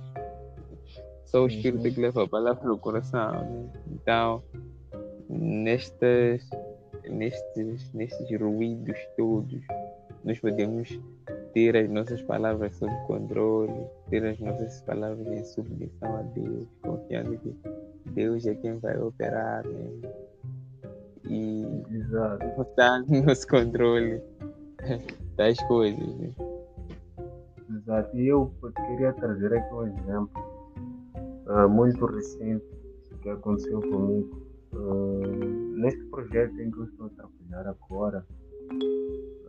Só 1.25 1.43
o 1.43 1.47
espírito 1.47 1.83
que 1.83 1.99
leva 1.99 2.23
a 2.23 2.27
palavra 2.27 2.69
ao 2.69 2.77
coração. 2.77 3.31
Né? 3.31 3.69
Então, 3.91 4.43
nestes, 5.29 6.47
nestes, 7.09 7.91
nestes 7.93 8.39
ruídos 8.39 8.97
todos, 9.17 9.61
nós 10.23 10.39
podemos 10.39 10.99
ter 11.53 11.77
as 11.77 11.89
nossas 11.89 12.21
palavras 12.23 12.75
sob 12.75 12.91
controle, 13.05 13.87
ter 14.09 14.25
as 14.25 14.39
nossas 14.39 14.81
palavras 14.81 15.27
em 15.27 15.43
submissão 15.45 16.17
a 16.17 16.21
Deus, 16.21 16.67
confiando 16.81 17.37
que 17.37 17.55
Deus 18.11 18.45
é 18.45 18.55
quem 18.55 18.77
vai 18.79 18.97
operar 18.97 19.65
né? 19.65 19.89
e 21.25 21.65
botar 22.57 22.99
no 23.07 23.23
nosso 23.23 23.47
controle 23.47 24.21
das 25.37 25.57
coisas. 25.67 26.15
Né? 26.17 26.33
Exato. 27.75 28.17
E 28.17 28.27
eu 28.27 28.51
queria 28.87 29.13
trazer 29.13 29.53
aqui 29.53 29.73
um 29.73 29.87
exemplo 29.87 30.43
uh, 31.47 31.69
muito 31.69 32.05
recente 32.05 32.65
que 33.21 33.29
aconteceu 33.29 33.79
comigo. 33.79 34.43
Uh, 34.73 35.77
neste 35.77 36.03
projeto 36.05 36.59
em 36.59 36.71
que 36.71 36.79
eu 36.79 36.85
estou 36.85 37.05
a 37.05 37.09
trabalhar 37.09 37.69
agora, 37.69 38.25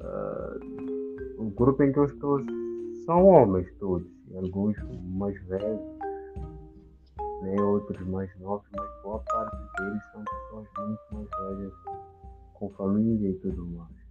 uh, 0.01 0.94
o 1.39 1.51
grupo 1.51 1.83
em 1.83 1.93
que 1.93 1.99
eu 1.99 2.05
estou 2.05 2.41
são 3.05 3.27
homens 3.27 3.73
todos, 3.79 4.07
alguns 4.35 4.77
mais 5.05 5.41
velhos, 5.47 5.81
né, 7.43 7.61
outros 7.61 8.07
mais 8.07 8.31
novos, 8.41 8.67
mas 8.75 9.03
boa 9.03 9.19
parte 9.21 9.57
deles 9.79 10.03
são 10.13 10.25
pessoas 10.25 10.69
muito 10.79 11.01
mais 11.13 11.29
velhas, 11.39 11.73
com 12.55 12.71
família 12.71 13.31
e 13.31 13.35
tudo 13.35 13.67
mais. 13.67 14.05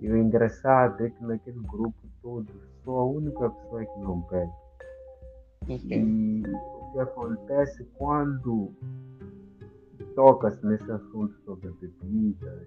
E 0.00 0.10
o 0.10 0.16
engraçado 0.16 1.04
é 1.04 1.10
que 1.10 1.22
naquele 1.24 1.60
grupo 1.60 1.94
todo 2.22 2.50
sou 2.84 2.98
a 2.98 3.04
única 3.04 3.50
pessoa 3.50 3.84
que 3.84 3.98
não 4.00 4.20
bebe. 4.30 4.52
Okay. 5.64 6.02
E 6.02 6.42
o 6.46 6.92
que 6.92 6.98
acontece 7.00 7.84
quando 7.98 8.72
toca-se 10.14 10.64
nesse 10.66 10.90
assunto 10.90 11.34
sobre 11.44 11.70
bebidas, 11.80 12.66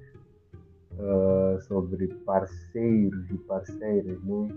uh, 0.99 1.61
sobre 1.61 2.07
parceiros 2.25 3.29
e 3.29 3.37
parceiras, 3.39 4.21
né? 4.23 4.49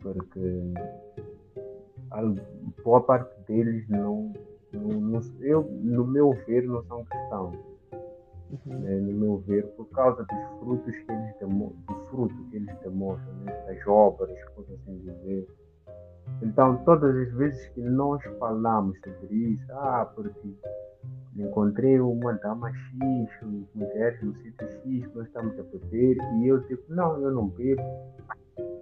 porque 0.00 0.74
boa 2.84 3.00
parte 3.02 3.30
deles 3.46 3.88
não, 3.88 4.32
não, 4.72 5.00
não, 5.00 5.20
eu, 5.40 5.62
no 5.82 6.06
meu 6.06 6.32
ver, 6.46 6.64
não 6.64 6.82
são 6.84 7.04
cristãos. 7.04 7.56
Uhum. 8.50 8.78
Né? 8.80 8.96
No 9.00 9.12
meu 9.12 9.38
ver, 9.38 9.66
por 9.76 9.86
causa 9.86 10.24
dos 10.24 10.58
frutos 10.60 10.94
que 10.94 11.12
eles 11.12 11.34
do 11.40 11.94
fruto 12.10 12.34
que 12.50 12.56
eles 12.56 12.78
demonstram, 12.80 13.34
né? 13.44 13.52
das 13.66 13.86
obras, 13.86 14.38
por 14.54 14.64
assim 14.64 14.98
dizer. 14.98 15.48
Então, 16.42 16.76
todas 16.84 17.16
as 17.16 17.32
vezes 17.34 17.68
que 17.70 17.80
nós 17.80 18.22
falamos 18.38 18.98
sobre 19.00 19.34
isso, 19.34 19.72
ah, 19.72 20.10
porque 20.14 20.54
encontrei 21.36 21.98
uma 22.00 22.34
dama 22.34 22.70
X, 22.70 23.28
mulheres 23.74 24.22
no 24.22 24.34
sítio 24.36 24.68
X, 24.68 25.14
nós 25.14 25.26
estamos 25.26 25.58
a 25.58 25.62
beber, 25.62 26.16
e 26.38 26.48
eu 26.48 26.62
tipo, 26.66 26.82
não, 26.92 27.20
eu 27.20 27.30
não 27.30 27.48
bebo. 27.48 27.82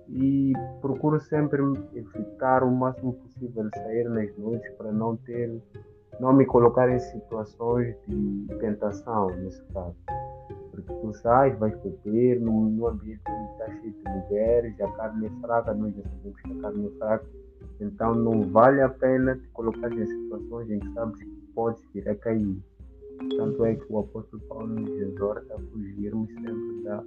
E 0.09 0.53
procuro 0.81 1.21
sempre 1.21 1.63
evitar 1.95 2.65
o 2.65 2.71
máximo 2.71 3.13
possível 3.13 3.69
sair 3.75 4.09
nas 4.09 4.37
noites 4.37 4.69
para 4.75 4.91
não 4.91 5.17
ter, 5.17 5.63
não 6.19 6.33
me 6.33 6.45
colocar 6.45 6.91
em 6.91 6.99
situações 6.99 7.95
de 8.09 8.47
tentação, 8.59 9.29
nesse 9.37 9.63
caso. 9.73 9.95
Porque 10.73 10.93
tu 10.93 11.13
sais, 11.13 11.57
vais 11.59 11.77
beber 11.83 12.41
num, 12.41 12.71
num 12.71 12.87
ambiente 12.89 13.23
que 13.23 13.53
está 13.53 13.67
cheio 13.81 13.93
de 13.93 14.03
mulheres, 14.11 14.81
a 14.81 14.91
carne 14.93 15.27
é 15.27 15.41
fraca, 15.41 15.75
nós 15.75 15.95
já 15.95 16.03
sabemos 16.03 16.41
que 16.43 16.53
a 16.53 16.61
carne 16.61 16.87
é 16.87 16.99
fraca 16.99 17.27
então 17.81 18.15
não 18.15 18.43
vale 18.43 18.83
a 18.83 18.89
pena 18.89 19.37
te 19.37 19.49
colocar 19.49 19.91
em 19.91 20.07
situações 20.07 20.71
em 20.71 20.79
que 20.79 20.93
sabes 20.93 21.19
que 21.19 21.40
podes 21.55 21.83
vir 21.93 22.09
a 22.09 22.15
cair. 22.15 22.57
Tanto 23.37 23.65
é 23.67 23.75
que 23.75 23.85
o 23.91 23.99
apóstolo 23.99 24.43
Paulo 24.49 24.69
nos 24.69 24.99
exorta 24.99 25.55
a 25.55 25.59
fugirmos 25.59 26.33
sempre 26.33 26.83
da 26.85 27.05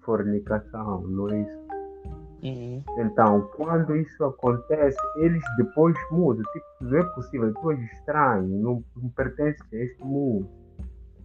fornicação, 0.00 1.02
não 1.02 1.28
é 1.28 1.42
isso? 1.42 1.60
Uhum. 2.42 2.82
Então, 2.98 3.48
quando 3.56 3.94
isso 3.96 4.24
acontece, 4.24 4.98
eles 5.16 5.42
depois 5.58 5.94
mudam. 6.10 6.42
Tipo, 6.52 6.66
não 6.80 6.98
é 6.98 7.04
possível, 7.14 7.54
tu 7.54 7.70
és 7.70 7.92
estranho, 7.92 8.48
não, 8.48 8.84
não 8.96 9.10
pertences 9.10 9.60
a 9.72 9.76
este 9.76 10.02
mundo. 10.02 10.48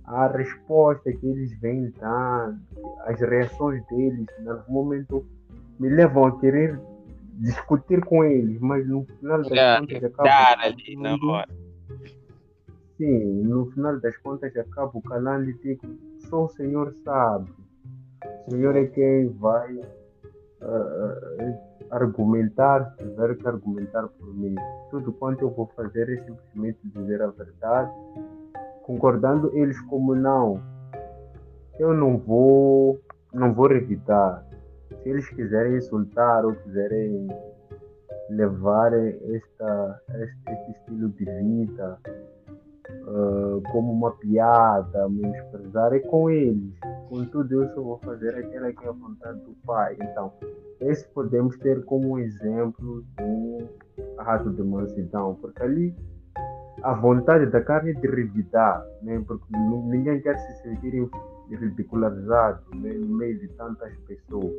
A 0.06 0.28
resposta 0.28 1.12
que 1.12 1.26
eles 1.26 1.58
vêm 1.60 1.92
dar, 2.00 2.56
as 3.06 3.20
reações 3.20 3.84
deles, 3.88 4.28
em 4.40 4.48
algum 4.48 4.74
momento, 4.74 5.26
me 5.80 5.90
levam 5.90 6.26
a 6.26 6.40
querer 6.40 6.80
discutir 7.40 8.04
com 8.06 8.24
eles, 8.24 8.60
mas 8.60 8.88
no 8.88 9.04
final 9.06 9.42
das 9.42 9.52
é, 9.52 9.80
contas 9.80 10.04
acabo. 10.04 10.62
ali 10.62 10.96
na 10.98 11.16
hora. 11.16 11.65
Sim, 12.98 13.44
no 13.44 13.66
final 13.72 14.00
das 14.00 14.16
contas 14.18 14.56
acabo 14.56 15.02
calando 15.02 15.50
e 15.50 15.54
digo, 15.56 15.86
só 16.30 16.46
o 16.46 16.50
Senhor 16.50 16.94
sabe. 17.04 17.50
O 18.48 18.52
Senhor 18.52 18.76
é 18.76 18.86
quem 18.86 19.28
vai 19.30 19.76
uh, 19.76 21.58
argumentar, 21.92 22.96
tiver 22.96 23.36
que 23.36 23.48
argumentar 23.48 24.08
por 24.08 24.34
mim. 24.34 24.56
Tudo 24.90 25.12
quanto 25.12 25.42
eu 25.42 25.50
vou 25.50 25.68
fazer 25.76 26.10
é 26.10 26.24
simplesmente 26.24 26.80
dizer 26.86 27.22
a 27.22 27.28
verdade, 27.28 27.92
concordando 28.84 29.52
eles 29.58 29.80
como 29.82 30.16
não. 30.16 30.62
Eu 31.78 31.94
não 31.94 32.18
vou, 32.18 33.00
não 33.34 33.54
vou 33.54 33.68
revidar 33.68 34.46
se 35.02 35.10
eles 35.10 35.28
quiserem 35.30 35.76
insultar 35.76 36.46
ou 36.46 36.56
quiserem 36.56 37.28
levar 38.30 38.94
esta, 38.94 40.02
este, 40.16 40.52
este 40.52 40.72
estilo 40.72 41.10
de 41.10 41.26
vida 41.26 42.00
uh, 43.08 43.62
como 43.72 43.92
uma 43.92 44.12
piada, 44.12 45.10
menosprezar, 45.10 45.94
é 45.94 46.00
com 46.00 46.30
eles. 46.30 46.74
Contudo, 47.10 47.64
eu 47.64 47.70
só 47.74 47.82
vou 47.82 47.98
fazer 48.00 48.36
aquela 48.36 48.72
que 48.74 48.86
é 48.86 48.90
a 48.90 48.92
vontade 48.92 49.40
do 49.42 49.56
Pai. 49.66 49.96
Então, 50.02 50.34
esse 50.80 51.08
podemos 51.10 51.58
ter 51.60 51.84
como 51.86 52.20
exemplo 52.20 53.04
um 53.22 53.68
ato 54.18 54.50
de 54.52 54.64
mansidão, 54.64 55.36
porque 55.36 55.62
ali 55.64 55.96
a 56.84 56.94
vontade 56.94 57.46
da 57.48 57.62
carne 57.62 57.92
é 57.92 57.94
de 57.94 58.08
revidar, 58.08 58.86
né? 59.02 59.24
porque 59.26 59.46
ninguém 59.58 60.22
quer 60.22 60.38
se 60.38 60.62
sentir 60.62 61.10
ridicularizado 61.50 62.62
né? 62.76 62.94
no 62.94 63.16
meio 63.18 63.40
de 63.40 63.48
tantas 63.50 63.96
pessoas. 64.08 64.54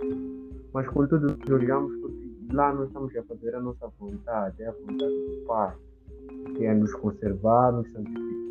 Mas 0.72 0.88
contudo, 0.88 1.38
olhamos 1.52 1.94
porque 2.00 2.25
lá 2.52 2.72
nós 2.72 2.88
estamos 2.88 3.16
a 3.16 3.22
fazer 3.24 3.54
a 3.54 3.60
nossa 3.60 3.88
vontade, 3.98 4.62
é 4.62 4.68
a 4.68 4.72
vontade 4.72 4.98
do 4.98 5.44
Pai, 5.46 5.76
que 6.56 6.64
é 6.64 6.74
nos 6.74 6.94
conservar, 6.94 7.72
nos 7.72 7.90
santificar. 7.92 8.46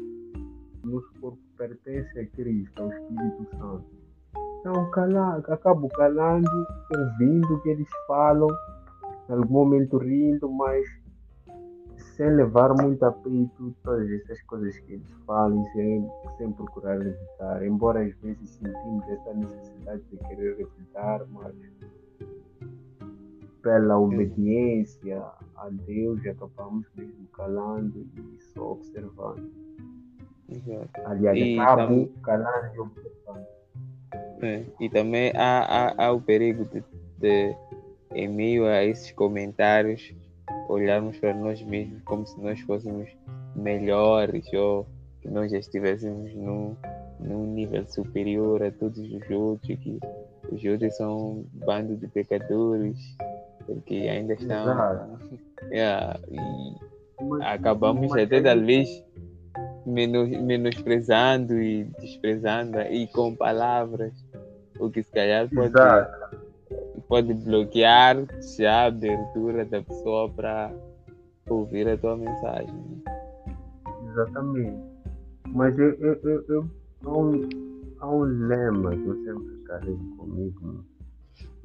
Nosso 0.83 1.09
corpo 1.19 1.39
pertence 1.57 2.19
a 2.19 2.25
Cristo, 2.27 2.81
ao 2.81 2.91
Espírito 2.91 3.47
Santo. 3.57 3.85
Então, 4.59 4.89
cala, 4.91 5.37
acabo 5.47 5.87
calando, 5.89 6.49
ouvindo 6.95 7.55
o 7.55 7.61
que 7.61 7.69
eles 7.69 7.89
falam, 8.07 8.49
em 9.29 9.33
algum 9.33 9.53
momento 9.53 9.97
rindo, 9.97 10.51
mas 10.51 10.85
sem 12.15 12.33
levar 12.33 12.73
muito 12.73 13.03
a 13.03 13.11
peito 13.11 13.75
todas 13.83 14.09
essas 14.09 14.41
coisas 14.43 14.77
que 14.79 14.93
eles 14.93 15.11
falam, 15.25 15.63
sem, 15.73 16.09
sem 16.37 16.51
procurar 16.53 16.95
evitar. 17.01 17.65
Embora 17.65 18.01
às 18.01 18.15
vezes 18.15 18.49
sentimos 18.51 19.07
essa 19.09 19.33
necessidade 19.33 20.01
de 20.11 20.17
querer 20.17 20.59
evitar, 20.59 21.25
mas 21.31 21.53
pela 23.65 23.97
obediência 23.97 25.23
a 25.57 25.69
Deus 25.71 26.23
acabamos 26.27 26.85
mesmo 26.95 27.27
calando 27.33 28.07
e 28.15 28.39
só 28.53 28.73
observando. 28.73 29.51
Exato. 30.47 31.01
Aliás, 31.03 31.35
e 31.35 31.59
acabo 31.59 31.81
também, 31.81 32.13
calando 32.21 32.75
e 32.75 32.79
observando. 32.79 33.45
É, 34.43 34.65
e 34.79 34.87
também 34.87 35.31
há, 35.35 35.63
há, 35.63 36.05
há 36.05 36.11
o 36.11 36.21
perigo 36.21 36.65
de, 36.65 36.83
de, 37.17 37.55
em 38.13 38.27
meio 38.27 38.67
a 38.67 38.83
esses 38.83 39.11
comentários, 39.13 40.13
olharmos 40.69 41.17
para 41.17 41.33
nós 41.33 41.59
mesmos 41.63 42.03
como 42.03 42.23
se 42.27 42.39
nós 42.39 42.59
fôssemos 42.61 43.09
melhores 43.55 44.45
ou 44.53 44.85
que 45.21 45.27
nós 45.27 45.51
já 45.51 45.57
estivéssemos 45.57 46.35
num, 46.35 46.75
num 47.19 47.47
nível 47.47 47.83
superior 47.87 48.61
a 48.61 48.69
todos 48.69 48.99
os 48.99 49.29
outros, 49.31 49.75
que 49.79 49.97
os 50.51 50.63
outros 50.63 50.95
são 50.95 51.17
um 51.17 51.45
bando 51.65 51.95
de 51.95 52.07
pecadores, 52.07 53.17
porque 53.65 53.95
ainda 53.95 54.33
estão. 54.33 54.65
Yeah, 55.71 56.19
e 56.29 56.75
acabamos 57.41 58.11
até 58.11 58.41
talvez 58.41 58.87
menos, 59.85 60.29
menosprezando 60.29 61.59
e 61.59 61.85
desprezando 61.99 62.81
e 62.81 63.07
com 63.07 63.33
palavras, 63.33 64.13
o 64.79 64.91
que 64.91 65.01
se 65.01 65.11
calhar 65.11 65.49
pode. 65.49 65.69
Exato 65.69 66.35
pode 67.07 67.33
bloquear 67.33 68.17
já 68.57 68.83
a 68.83 68.85
abertura 68.85 69.65
da 69.65 69.81
pessoa 69.81 70.29
para 70.29 70.73
ouvir 71.49 71.87
a 71.87 71.97
tua 71.97 72.17
mensagem. 72.17 73.03
Exatamente. 74.09 74.83
Mas 75.49 75.77
eu, 75.77 75.91
eu, 75.99 76.19
eu, 76.23 76.45
eu 76.49 76.69
há, 77.05 77.17
um, 77.17 77.49
há 77.99 78.09
um 78.09 78.21
lema 78.23 78.91
que 78.91 79.05
eu 79.05 79.15
sempre 79.23 79.63
carrego 79.65 80.17
comigo. 80.17 80.85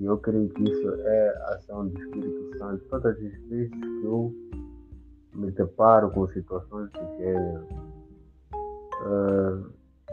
E 0.00 0.06
eu 0.06 0.16
creio 0.16 0.48
que 0.48 0.62
isso 0.62 0.88
é 0.88 1.28
ação 1.54 1.86
do 1.86 1.98
Espírito 2.00 2.56
Santo. 2.56 2.82
Todas 2.88 3.14
as 3.16 3.20
vezes 3.20 3.70
que 3.70 4.02
eu 4.02 4.34
me 5.34 5.50
deparo 5.50 6.10
com 6.10 6.26
situações 6.28 6.90
gênero, 7.18 7.66
uh, 9.02 9.70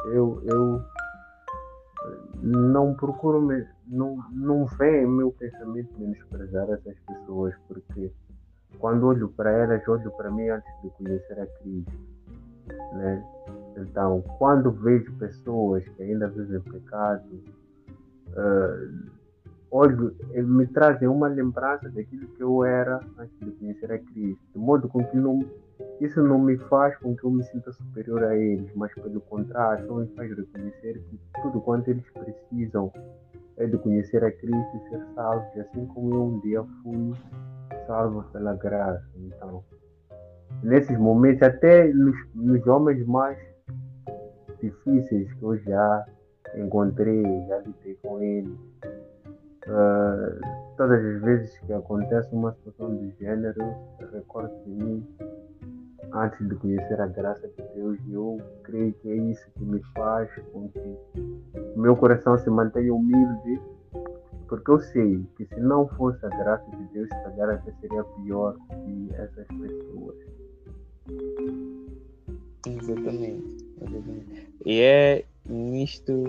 eu, 0.08 0.42
eu 0.44 0.82
não 2.44 2.96
procuro 2.96 3.42
me, 3.42 3.66
não, 3.88 4.18
não 4.34 4.66
vem 4.66 5.04
em 5.04 5.08
meu 5.08 5.32
pensamento 5.32 5.98
menosprezar 5.98 6.70
essas 6.70 7.00
pessoas, 7.00 7.56
porque 7.70 8.12
quando 8.80 9.08
olho 9.08 9.30
para 9.30 9.52
elas, 9.52 9.88
olho 9.88 10.12
para 10.12 10.30
mim 10.30 10.50
antes 10.50 10.70
de 10.84 10.90
conhecer 10.90 11.40
a 11.40 11.48
Cristo. 11.48 11.98
Né? 12.92 13.26
Então, 13.78 14.22
quando 14.38 14.70
vejo 14.70 15.14
pessoas 15.14 15.88
que 15.88 16.04
ainda 16.04 16.28
vivem 16.28 16.60
pecado, 16.60 17.42
uh, 18.34 19.17
olho, 19.72 20.16
me 20.34 20.66
trazem 20.68 21.08
uma 21.08 21.28
lembrança 21.28 21.90
daquilo 21.90 22.28
que 22.28 22.42
eu 22.42 22.64
era 22.64 23.00
antes 23.18 23.38
de 23.40 23.52
conhecer 23.52 23.92
a 23.92 24.00
Cristo, 24.00 24.42
de 24.54 24.60
modo 24.60 24.88
com 24.88 25.04
que 25.04 25.18
não 25.18 25.46
isso 26.02 26.22
não 26.22 26.40
me 26.40 26.58
faz 26.58 26.96
com 26.98 27.16
que 27.16 27.24
eu 27.24 27.32
me 27.32 27.44
sinta 27.44 27.72
superior 27.72 28.24
a 28.24 28.36
eles, 28.36 28.72
mas 28.76 28.94
pelo 28.96 29.22
contrário, 29.22 29.86
só 29.88 29.96
me 29.96 30.08
faz 30.16 30.30
reconhecer 30.36 31.00
que 31.10 31.20
tudo 31.42 31.62
quanto 31.62 31.90
eles 31.90 32.06
precisam 32.12 32.92
é 33.58 33.66
de 33.66 33.78
conhecer 33.78 34.24
a 34.24 34.32
Cristo 34.32 34.78
e 34.78 34.90
ser 34.90 35.06
salvos, 35.16 35.58
assim 35.60 35.86
como 35.88 36.14
eu 36.14 36.24
um 36.24 36.40
dia 36.40 36.64
fui 36.82 37.14
salvo 37.86 38.24
pela 38.32 38.56
graça. 38.56 39.08
Então, 39.18 39.64
nesses 40.64 40.98
momentos, 40.98 41.44
até 41.44 41.88
nos, 41.94 42.16
nos 42.34 42.66
homens 42.68 43.06
mais 43.06 43.38
difíceis 44.62 45.32
que 45.34 45.44
eu 45.44 45.58
já 45.58 46.06
encontrei, 46.56 47.24
já 47.48 47.60
lidei 47.60 47.96
com 48.02 48.22
eles, 48.22 48.58
uh, 49.68 50.76
todas 50.76 51.04
as 51.04 51.22
vezes 51.22 51.60
que 51.60 51.74
acontece 51.74 52.34
uma 52.34 52.54
situação 52.54 52.96
de 52.98 53.12
gênero, 53.20 53.76
recordo 54.12 54.54
de 54.64 54.70
mim 54.72 55.08
antes 56.14 56.48
de 56.48 56.56
conhecer 56.56 57.00
a 57.00 57.08
graça 57.08 57.48
de 57.48 57.64
Deus. 57.76 58.00
E 58.08 58.14
eu 58.14 58.38
creio 58.64 58.94
que 58.94 59.10
é 59.10 59.16
isso 59.16 59.46
que 59.56 59.66
me 59.66 59.82
faz 59.96 60.30
com 60.52 60.70
que 60.70 60.98
meu 61.76 61.96
coração 61.96 62.38
se 62.38 62.50
mantenha 62.50 62.94
humilde, 62.94 63.62
porque 64.48 64.72
eu 64.72 64.80
sei 64.80 65.26
que 65.36 65.46
se 65.46 65.60
não 65.60 65.88
fosse 65.90 66.26
a 66.26 66.30
graça 66.30 66.70
de 66.72 66.84
Deus, 66.94 67.10
se 67.10 67.16
até 67.16 67.72
seria 67.82 68.04
pior 68.04 68.56
que 68.70 69.10
essas 69.16 69.48
pessoas. 69.48 70.16
Exatamente. 72.66 73.67
E 74.66 74.82
é 74.82 75.24
nisto 75.48 76.24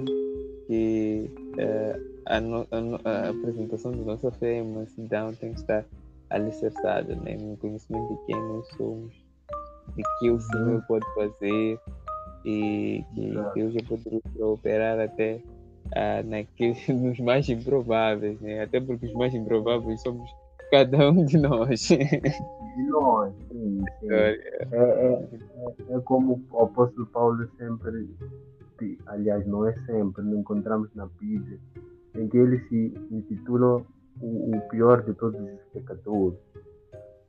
que 0.67 1.31
uh, 1.55 2.21
a, 2.27 2.41
no, 2.41 2.67
a, 2.71 3.11
a, 3.11 3.29
apresentação 3.31 3.93
da 3.93 4.05
nossa 4.05 4.31
fé 4.33 4.59
em 4.59 4.65
mansidão 4.65 5.33
tem 5.35 5.53
que 5.53 5.61
estar 5.61 5.85
alicerçada 6.31 7.15
né? 7.17 7.37
no 7.37 7.57
conhecimento 7.57 8.09
de 8.15 8.27
quem 8.27 8.37
nós 8.37 8.69
somos, 8.77 9.13
de 9.97 10.03
que 10.19 10.31
o 10.31 10.41
Senhor 10.41 10.83
pode 10.87 11.07
fazer 11.15 11.81
e 12.45 13.05
que 13.15 13.33
Deus 13.55 13.75
já 13.75 13.81
pode 13.89 14.23
operar 14.39 15.01
até 15.01 15.41
ah, 15.97 16.23
naqueles, 16.23 16.87
nos 16.89 17.19
mais 17.19 17.49
improváveis, 17.49 18.41
né? 18.41 18.63
até 18.63 18.81
porque 18.81 19.07
os 19.07 19.15
mais 19.15 19.35
improváveis 19.35 20.01
somos 20.03 20.31
cada 20.71 21.11
um 21.11 21.25
de 21.25 21.39
nós. 21.39 21.81
De 21.89 22.91
nós, 22.91 23.35
sim. 23.51 23.85
sim. 24.01 24.09
É, 24.11 24.31
é, 24.31 24.69
é, 24.73 25.29
é, 25.91 26.01
como 26.05 26.45
o 26.51 26.63
apóstolo 26.63 27.07
Paulo 27.07 27.49
sempre, 27.57 28.09
aliás, 29.07 29.47
não 29.47 29.67
é 29.67 29.73
sempre, 29.85 30.23
não 30.23 30.41
encontramos 30.41 30.89
na 30.95 31.07
Bíblia, 31.21 31.59
em 32.15 32.29
que 32.29 32.37
ele 32.37 32.59
se 32.69 32.95
intitula 33.11 33.83
o, 34.21 34.57
o 34.57 34.61
pior 34.69 35.03
de 35.03 35.15
todos 35.15 35.41
os 35.41 35.61
pecadores. 35.73 36.39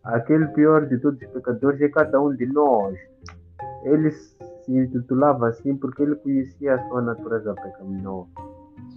Aquele 0.04 0.48
pior 0.48 0.88
de 0.88 0.98
todos 0.98 1.22
os 1.22 1.28
pecadores 1.30 1.82
é 1.82 1.90
cada 1.90 2.22
um 2.22 2.36
de 2.36 2.46
nós. 2.46 2.98
Ele 3.84 4.12
se 4.12 4.42
intitulava 4.68 5.50
assim 5.50 5.76
porque 5.76 6.04
ele 6.04 6.16
conhecia 6.16 6.76
a 6.76 6.88
sua 6.88 7.02
natureza 7.02 7.54
pecaminosa. 7.56 8.30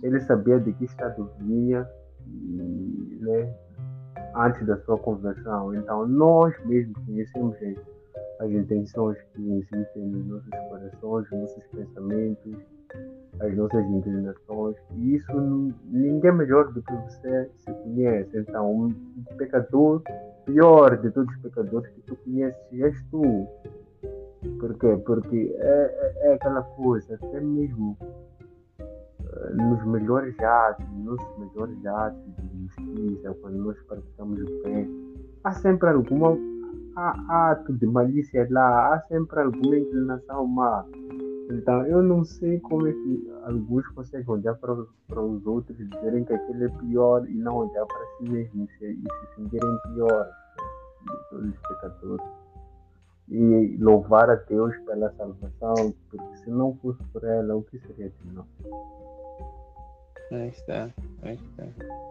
Ele 0.02 0.20
sabia 0.20 0.58
de 0.60 0.72
que 0.72 0.84
estado 0.84 1.30
vinha, 1.40 1.86
né, 2.26 3.54
antes 4.34 4.66
da 4.66 4.76
sua 4.78 4.98
conversão. 4.98 5.74
Então, 5.74 6.06
nós 6.06 6.54
mesmos 6.64 6.96
conhecemos 7.04 7.56
as, 8.40 8.50
intenções 8.50 9.16
que 9.34 9.52
existem 9.52 10.02
nos 10.04 10.26
nossos 10.26 10.50
corações, 10.68 11.30
nos 11.30 11.40
nossos 11.40 11.64
pensamentos, 11.66 12.56
as 13.40 13.56
nossas 13.56 13.84
inclinações. 13.86 14.76
E 14.96 15.14
isso 15.16 15.40
ninguém 15.84 16.32
melhor 16.32 16.72
do 16.72 16.82
que 16.82 16.92
você 16.92 17.50
se 17.58 17.72
conhece. 17.72 18.38
Então, 18.38 18.72
um 18.72 18.94
pecador, 19.36 20.02
pior 20.44 20.96
de 20.96 21.10
todos 21.10 21.34
os 21.34 21.42
pecadores 21.42 21.90
que 21.92 22.00
tu 22.02 22.16
conheces, 22.16 22.60
és 22.72 23.02
tu. 23.10 23.46
Por 24.58 24.74
quê? 24.78 24.96
Porque 25.06 25.54
é, 25.56 26.14
é, 26.24 26.28
é 26.28 26.34
aquela 26.34 26.62
coisa, 26.62 27.14
até 27.14 27.40
mesmo 27.40 27.96
nos 29.54 29.84
melhores 29.86 30.38
atos, 30.40 30.86
nos 30.90 31.20
melhores 31.38 31.86
atos 31.86 32.20
de 32.38 32.62
justiça, 32.62 33.34
quando 33.40 33.56
nós 33.56 33.78
praticamos 33.82 34.40
o 34.40 34.62
bem, 34.62 34.88
há 35.44 35.52
sempre 35.52 35.88
alguma 35.88 36.36
ato 36.94 37.72
de 37.72 37.86
malícia 37.86 38.46
lá, 38.50 38.94
há 38.94 39.00
sempre 39.02 39.40
alguma 39.40 39.78
inclinação 39.78 40.46
má. 40.46 40.84
Então, 41.50 41.84
eu 41.86 42.02
não 42.02 42.24
sei 42.24 42.60
como 42.60 42.86
é 42.86 42.92
que 42.92 43.30
alguns 43.44 43.86
conseguem 43.88 44.28
olhar 44.28 44.54
para, 44.54 44.74
para 45.08 45.20
os 45.20 45.44
outros 45.46 45.78
e 45.80 45.84
dizerem 45.84 46.24
que 46.24 46.32
aquele 46.32 46.64
é 46.64 46.68
pior 46.68 47.28
e 47.28 47.34
não 47.34 47.56
olhar 47.56 47.84
para 47.86 48.06
si 48.16 48.30
mesmo 48.30 48.64
e 48.64 48.78
se, 48.78 48.86
e 48.86 49.02
se 49.02 49.34
sentirem 49.34 49.78
piores 49.94 50.32
de 51.00 51.30
todos 51.30 51.48
os 51.48 51.58
pecadores. 51.60 52.26
E 53.28 53.76
louvar 53.78 54.30
a 54.30 54.34
Deus 54.34 54.76
pela 54.80 55.10
salvação, 55.12 55.94
porque 56.10 56.36
se 56.38 56.50
não 56.50 56.74
fosse 56.76 57.02
por 57.12 57.24
ela, 57.24 57.56
o 57.56 57.62
que 57.62 57.78
seria 57.80 58.10
de 58.10 58.34
nós? 58.34 58.46
Aí 60.32 60.48
está, 60.48 60.90
aí 61.22 61.34
está. 61.34 61.64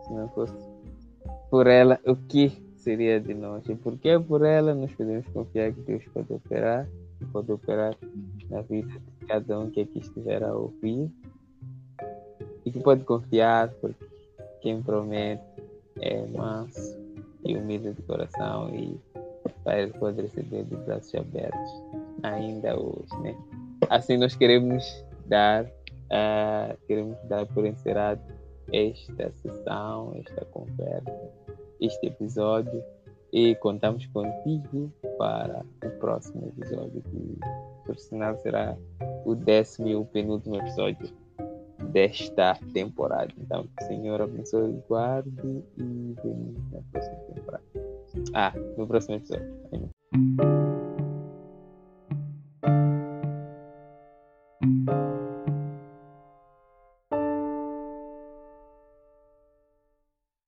Se 0.03 0.13
não 0.13 0.29
fosse 0.29 0.53
por 1.49 1.67
ela, 1.67 1.99
o 2.05 2.15
que 2.15 2.49
seria 2.75 3.19
de 3.19 3.33
nós? 3.33 3.67
E 3.67 3.75
porque 3.75 4.17
por 4.19 4.45
ela 4.45 4.73
nós 4.73 4.91
podemos 4.93 5.27
confiar 5.27 5.73
que 5.73 5.81
Deus 5.81 6.03
pode 6.13 6.31
operar 6.31 6.87
pode 7.25 7.51
operar 7.51 7.95
na 8.49 8.61
vida 8.61 8.91
de 9.19 9.25
cada 9.25 9.59
um 9.59 9.69
que 9.69 9.81
aqui 9.81 9.99
estiver 9.99 10.43
a 10.43 10.53
ouvir. 10.53 11.09
E 12.65 12.71
que 12.71 12.79
pode 12.79 13.03
confiar, 13.03 13.69
porque 13.81 14.05
quem 14.61 14.81
promete 14.81 15.43
é 15.99 16.25
manso 16.27 16.99
e 17.43 17.55
humilde 17.55 17.93
de 17.93 18.01
coração 18.03 18.69
e 18.73 18.99
para 19.63 19.81
ele 19.81 19.93
pode 19.93 20.21
receber 20.21 20.63
de 20.63 20.75
braços 20.75 21.13
abertos 21.15 21.71
ainda 22.23 22.79
hoje, 22.79 23.19
né? 23.21 23.35
Assim 23.89 24.17
nós 24.17 24.35
queremos 24.35 25.03
dar 25.25 25.65
Uh, 26.11 26.77
queremos 26.87 27.17
dar 27.23 27.45
por 27.47 27.65
encerrado 27.65 28.21
esta 28.73 29.31
sessão, 29.31 30.13
esta 30.17 30.43
conversa, 30.45 31.31
este 31.79 32.07
episódio 32.07 32.83
e 33.31 33.55
contamos 33.55 34.05
contigo 34.07 34.91
para 35.17 35.63
o 35.85 35.89
próximo 35.99 36.47
episódio, 36.47 37.01
que 37.01 37.39
por 37.85 37.97
sinal 37.97 38.37
será 38.37 38.77
o 39.25 39.33
décimo 39.33 39.87
e 39.87 39.95
o 39.95 40.05
penúltimo 40.05 40.57
episódio 40.57 41.09
desta 41.91 42.59
temporada. 42.73 43.31
Então, 43.39 43.63
que 43.63 43.83
o 43.83 43.87
Senhor 43.87 44.21
abençoe 44.21 44.71
e 44.71 44.83
guarde 44.87 45.63
e 45.77 46.15
vemos 46.23 46.71
na 46.71 46.81
próxima 46.91 47.15
temporada. 47.33 47.63
Ah, 48.33 48.53
no 48.77 48.85
próximo 48.85 49.15
episódio. 49.15 50.50